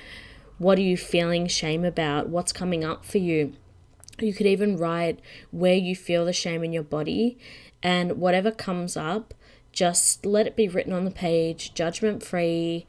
What 0.59 0.79
are 0.79 0.83
you 0.83 0.97
feeling 0.97 1.47
shame 1.47 1.85
about? 1.85 2.29
What's 2.29 2.53
coming 2.53 2.85
up 2.85 3.05
for 3.05 3.19
you? 3.19 3.53
You 4.19 4.33
could 4.33 4.47
even 4.47 4.79
write 4.79 5.21
where 5.51 5.75
you 5.75 5.95
feel 5.95 6.25
the 6.25 6.33
shame 6.33 6.65
in 6.65 6.73
your 6.73 6.83
body, 6.83 7.37
and 7.83 8.13
whatever 8.13 8.51
comes 8.51 8.97
up, 8.97 9.35
just 9.73 10.25
let 10.25 10.47
it 10.47 10.57
be 10.57 10.69
written 10.69 10.95
on 10.95 11.05
the 11.05 11.11
page, 11.11 11.75
judgment 11.75 12.23
free, 12.23 12.87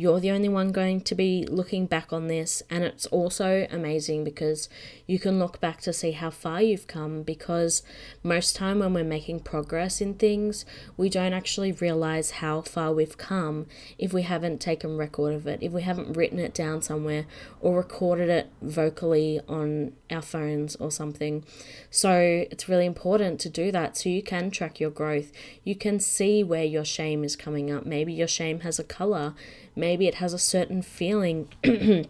you're 0.00 0.18
the 0.18 0.30
only 0.30 0.48
one 0.48 0.72
going 0.72 1.02
to 1.02 1.14
be 1.14 1.44
looking 1.50 1.84
back 1.84 2.10
on 2.10 2.26
this, 2.26 2.62
and 2.70 2.84
it's 2.84 3.04
also 3.06 3.66
amazing 3.70 4.24
because 4.24 4.66
you 5.06 5.18
can 5.18 5.38
look 5.38 5.60
back 5.60 5.82
to 5.82 5.92
see 5.92 6.12
how 6.12 6.30
far 6.30 6.62
you've 6.62 6.86
come. 6.86 7.22
Because 7.22 7.82
most 8.22 8.56
time 8.56 8.78
when 8.78 8.94
we're 8.94 9.04
making 9.04 9.40
progress 9.40 10.00
in 10.00 10.14
things, 10.14 10.64
we 10.96 11.10
don't 11.10 11.34
actually 11.34 11.72
realize 11.72 12.30
how 12.30 12.62
far 12.62 12.94
we've 12.94 13.18
come 13.18 13.66
if 13.98 14.14
we 14.14 14.22
haven't 14.22 14.58
taken 14.58 14.96
record 14.96 15.34
of 15.34 15.46
it, 15.46 15.62
if 15.62 15.70
we 15.70 15.82
haven't 15.82 16.16
written 16.16 16.38
it 16.38 16.54
down 16.54 16.80
somewhere 16.80 17.26
or 17.60 17.76
recorded 17.76 18.30
it 18.30 18.50
vocally 18.62 19.38
on 19.48 19.92
our 20.10 20.22
phones 20.22 20.76
or 20.76 20.90
something. 20.90 21.44
So 21.90 22.46
it's 22.50 22.70
really 22.70 22.86
important 22.86 23.38
to 23.40 23.50
do 23.50 23.70
that 23.72 23.98
so 23.98 24.08
you 24.08 24.22
can 24.22 24.50
track 24.50 24.80
your 24.80 24.90
growth. 24.90 25.30
You 25.62 25.74
can 25.74 26.00
see 26.00 26.42
where 26.42 26.64
your 26.64 26.86
shame 26.86 27.22
is 27.22 27.36
coming 27.36 27.70
up. 27.70 27.84
Maybe 27.84 28.14
your 28.14 28.28
shame 28.28 28.60
has 28.60 28.78
a 28.78 28.84
color 28.84 29.34
maybe 29.74 30.06
it 30.06 30.16
has 30.16 30.32
a 30.32 30.38
certain 30.38 30.82
feeling. 30.82 31.48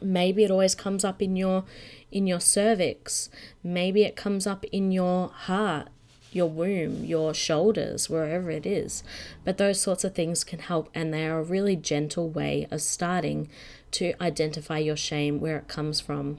Maybe 0.00 0.44
it 0.44 0.50
always 0.52 0.76
comes 0.76 1.04
up 1.04 1.20
in 1.20 1.34
your 1.34 1.64
in 2.12 2.28
your 2.28 2.38
cervix. 2.38 3.28
Maybe 3.64 4.04
it 4.04 4.14
comes 4.14 4.46
up 4.46 4.64
in 4.66 4.92
your 4.92 5.28
heart 5.28 5.88
your 6.30 6.48
womb 6.48 7.04
your 7.04 7.32
shoulders 7.32 8.08
wherever 8.10 8.50
it 8.50 8.66
is. 8.66 9.02
But 9.44 9.58
those 9.58 9.80
sorts 9.80 10.04
of 10.04 10.14
things 10.14 10.44
can 10.44 10.58
help 10.58 10.90
and 10.94 11.12
they 11.12 11.26
are 11.26 11.38
a 11.38 11.42
really 11.42 11.76
gentle 11.76 12.28
way 12.28 12.66
of 12.70 12.82
starting 12.82 13.48
to 13.92 14.12
identify 14.22 14.78
your 14.78 14.96
shame 14.96 15.40
where 15.40 15.56
it 15.56 15.68
comes 15.68 16.00
from. 16.00 16.38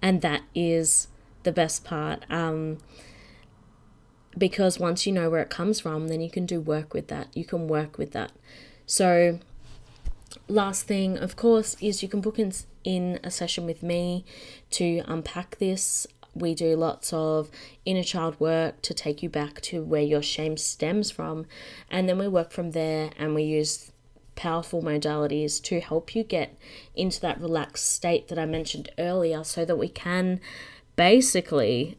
And 0.00 0.22
that 0.22 0.42
is 0.54 1.08
the 1.42 1.52
best 1.52 1.84
part 1.84 2.24
um, 2.30 2.78
because 4.36 4.78
once 4.78 5.06
you 5.06 5.12
know 5.12 5.28
where 5.28 5.42
it 5.42 5.50
comes 5.50 5.80
from 5.80 6.08
then 6.08 6.20
you 6.20 6.30
can 6.30 6.46
do 6.46 6.60
work 6.60 6.94
with 6.94 7.08
that. 7.08 7.36
You 7.36 7.44
can 7.44 7.66
work 7.66 7.98
with 7.98 8.12
that 8.12 8.32
so, 8.86 9.38
last 10.48 10.86
thing, 10.86 11.18
of 11.18 11.36
course, 11.36 11.76
is 11.80 12.02
you 12.02 12.08
can 12.08 12.20
book 12.20 12.38
in, 12.38 12.52
in 12.82 13.18
a 13.22 13.30
session 13.30 13.66
with 13.66 13.82
me 13.82 14.24
to 14.70 15.02
unpack 15.06 15.58
this. 15.58 16.06
We 16.34 16.54
do 16.54 16.76
lots 16.76 17.12
of 17.12 17.50
inner 17.84 18.02
child 18.02 18.38
work 18.40 18.82
to 18.82 18.94
take 18.94 19.22
you 19.22 19.28
back 19.28 19.60
to 19.62 19.82
where 19.82 20.02
your 20.02 20.22
shame 20.22 20.56
stems 20.56 21.10
from, 21.10 21.46
and 21.90 22.08
then 22.08 22.18
we 22.18 22.28
work 22.28 22.50
from 22.50 22.72
there 22.72 23.10
and 23.18 23.34
we 23.34 23.44
use 23.44 23.92
powerful 24.34 24.82
modalities 24.82 25.62
to 25.62 25.80
help 25.80 26.14
you 26.14 26.24
get 26.24 26.58
into 26.94 27.20
that 27.20 27.40
relaxed 27.40 27.90
state 27.90 28.28
that 28.28 28.38
I 28.38 28.46
mentioned 28.46 28.90
earlier 28.98 29.44
so 29.44 29.64
that 29.64 29.76
we 29.76 29.88
can 29.88 30.40
basically 30.96 31.96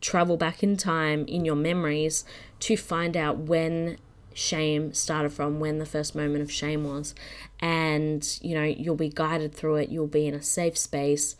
travel 0.00 0.36
back 0.36 0.62
in 0.62 0.76
time 0.76 1.24
in 1.26 1.44
your 1.44 1.56
memories 1.56 2.24
to 2.60 2.76
find 2.76 3.16
out 3.16 3.38
when 3.38 3.96
shame 4.34 4.92
started 4.92 5.32
from, 5.32 5.60
when 5.60 5.78
the 5.78 5.86
first 5.86 6.14
moment 6.14 6.42
of 6.42 6.50
shame 6.50 6.84
was. 6.84 7.14
And, 7.60 8.38
you 8.42 8.54
know, 8.54 8.64
you'll 8.64 8.96
be 8.96 9.08
guided 9.08 9.54
through 9.54 9.76
it, 9.76 9.88
you'll 9.88 10.06
be 10.06 10.26
in 10.26 10.34
a 10.34 10.42
safe 10.42 10.76
space, 10.76 11.36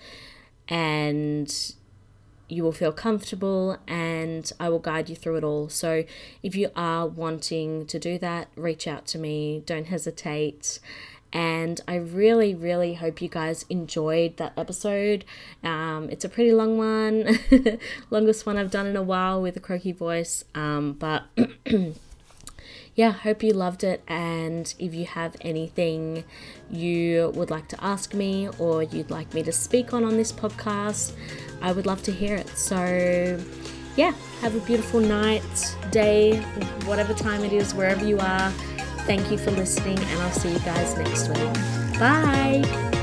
and 0.68 1.74
you 2.52 2.62
will 2.62 2.72
feel 2.72 2.92
comfortable 2.92 3.78
and 3.88 4.52
I 4.60 4.68
will 4.68 4.78
guide 4.78 5.08
you 5.08 5.16
through 5.16 5.36
it 5.36 5.44
all. 5.44 5.70
So 5.70 6.04
if 6.42 6.54
you 6.54 6.70
are 6.76 7.06
wanting 7.06 7.86
to 7.86 7.98
do 7.98 8.18
that, 8.18 8.48
reach 8.56 8.86
out 8.86 9.06
to 9.06 9.18
me, 9.18 9.62
don't 9.64 9.86
hesitate. 9.86 10.78
And 11.32 11.80
I 11.88 11.94
really, 11.94 12.54
really 12.54 12.94
hope 12.94 13.22
you 13.22 13.28
guys 13.28 13.64
enjoyed 13.70 14.36
that 14.36 14.52
episode. 14.56 15.24
Um, 15.64 16.10
it's 16.10 16.26
a 16.26 16.28
pretty 16.28 16.52
long 16.52 16.76
one, 16.76 17.38
longest 18.10 18.44
one 18.44 18.58
I've 18.58 18.70
done 18.70 18.86
in 18.86 18.96
a 18.96 19.02
while 19.02 19.40
with 19.40 19.56
a 19.56 19.60
croaky 19.60 19.92
voice. 19.92 20.44
Um, 20.54 20.92
but 20.92 21.24
yeah, 22.94 23.10
hope 23.10 23.42
you 23.42 23.52
loved 23.52 23.84
it. 23.84 24.02
And 24.06 24.72
if 24.78 24.94
you 24.94 25.06
have 25.06 25.36
anything 25.40 26.24
you 26.70 27.32
would 27.34 27.50
like 27.50 27.68
to 27.68 27.84
ask 27.84 28.14
me 28.14 28.48
or 28.58 28.82
you'd 28.82 29.10
like 29.10 29.32
me 29.34 29.42
to 29.44 29.52
speak 29.52 29.94
on 29.94 30.04
on 30.04 30.16
this 30.16 30.32
podcast, 30.32 31.12
I 31.60 31.72
would 31.72 31.86
love 31.86 32.02
to 32.04 32.12
hear 32.12 32.36
it. 32.36 32.48
So, 32.50 33.38
yeah, 33.96 34.12
have 34.40 34.54
a 34.54 34.60
beautiful 34.60 35.00
night, 35.00 35.42
day, 35.90 36.38
whatever 36.84 37.14
time 37.14 37.44
it 37.44 37.52
is, 37.52 37.74
wherever 37.74 38.04
you 38.04 38.18
are. 38.18 38.50
Thank 39.06 39.30
you 39.30 39.38
for 39.38 39.50
listening, 39.50 39.98
and 39.98 40.22
I'll 40.22 40.30
see 40.32 40.52
you 40.52 40.60
guys 40.60 40.96
next 40.96 41.28
week. 41.28 41.98
Bye. 41.98 43.01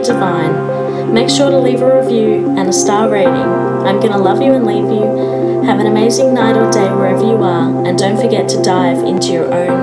The 0.00 0.14
Divine. 0.14 1.12
Make 1.12 1.28
sure 1.28 1.50
to 1.50 1.58
leave 1.58 1.82
a 1.82 2.00
review 2.00 2.56
and 2.56 2.68
a 2.68 2.72
star 2.72 3.10
rating. 3.10 3.32
I'm 3.32 4.00
going 4.00 4.12
to 4.12 4.18
love 4.18 4.40
you 4.40 4.54
and 4.54 4.64
leave 4.64 4.88
you. 4.88 5.62
Have 5.64 5.78
an 5.78 5.86
amazing 5.86 6.32
night 6.32 6.56
or 6.56 6.70
day 6.70 6.90
wherever 6.94 7.20
you 7.20 7.36
are, 7.42 7.86
and 7.86 7.98
don't 7.98 8.18
forget 8.18 8.48
to 8.50 8.62
dive 8.62 8.98
into 9.04 9.32
your 9.32 9.52
own 9.52 9.79